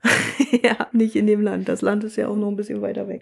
[0.64, 1.70] ja, nicht in dem Land.
[1.70, 3.22] Das Land ist ja auch noch ein bisschen weiter weg.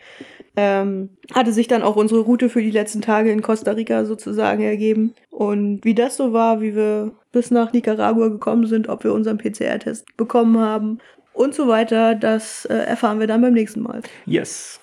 [0.56, 4.64] Ähm, hatte sich dann auch unsere Route für die letzten Tage in Costa Rica sozusagen
[4.64, 5.14] ergeben.
[5.30, 9.38] Und wie das so war, wie wir bis nach Nicaragua gekommen sind, ob wir unseren
[9.38, 11.00] PCR-Test bekommen haben
[11.34, 14.02] und so weiter, das äh, erfahren wir dann beim nächsten Mal.
[14.26, 14.80] Yes.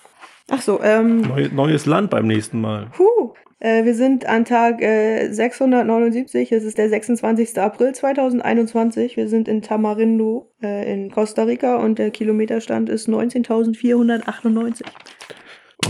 [0.51, 1.23] Ach so, ähm.
[1.23, 2.87] Neu, neues Land beim nächsten Mal.
[2.97, 3.35] Puh.
[3.61, 7.59] Äh, wir sind an Tag äh, 679, es ist der 26.
[7.59, 9.17] April 2021.
[9.17, 14.85] Wir sind in Tamarindo äh, in Costa Rica und der Kilometerstand ist 19.498.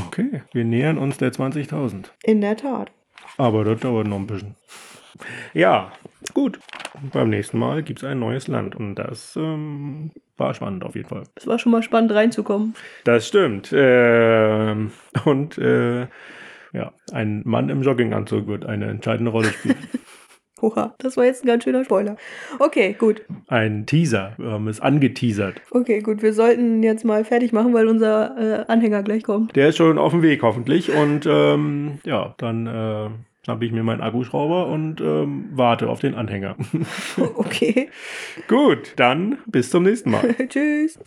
[0.07, 2.07] Okay, wir nähern uns der 20.000.
[2.25, 2.91] In der Tat.
[3.37, 4.55] Aber das dauert noch ein bisschen.
[5.53, 5.93] Ja,
[6.33, 6.59] gut.
[7.13, 11.09] Beim nächsten Mal gibt es ein neues Land und das ähm, war spannend auf jeden
[11.09, 11.25] Fall.
[11.37, 12.75] Es war schon mal spannend reinzukommen.
[13.05, 13.73] Das stimmt.
[13.73, 14.91] Ähm,
[15.25, 16.07] und äh,
[16.73, 19.77] ja, ein Mann im Jogginganzug wird eine entscheidende Rolle spielen.
[20.61, 22.17] Oha, das war jetzt ein ganz schöner Spoiler.
[22.59, 23.23] Okay, gut.
[23.47, 24.33] Ein Teaser.
[24.39, 25.61] Wir haben es angeteasert.
[25.71, 26.21] Okay, gut.
[26.21, 29.55] Wir sollten jetzt mal fertig machen, weil unser äh, Anhänger gleich kommt.
[29.55, 30.91] Der ist schon auf dem Weg, hoffentlich.
[30.91, 33.09] Und ähm, ja, dann äh,
[33.45, 36.57] schnappe ich mir meinen Akkuschrauber und ähm, warte auf den Anhänger.
[37.37, 37.89] okay.
[38.49, 40.35] gut, dann bis zum nächsten Mal.
[40.49, 40.99] Tschüss.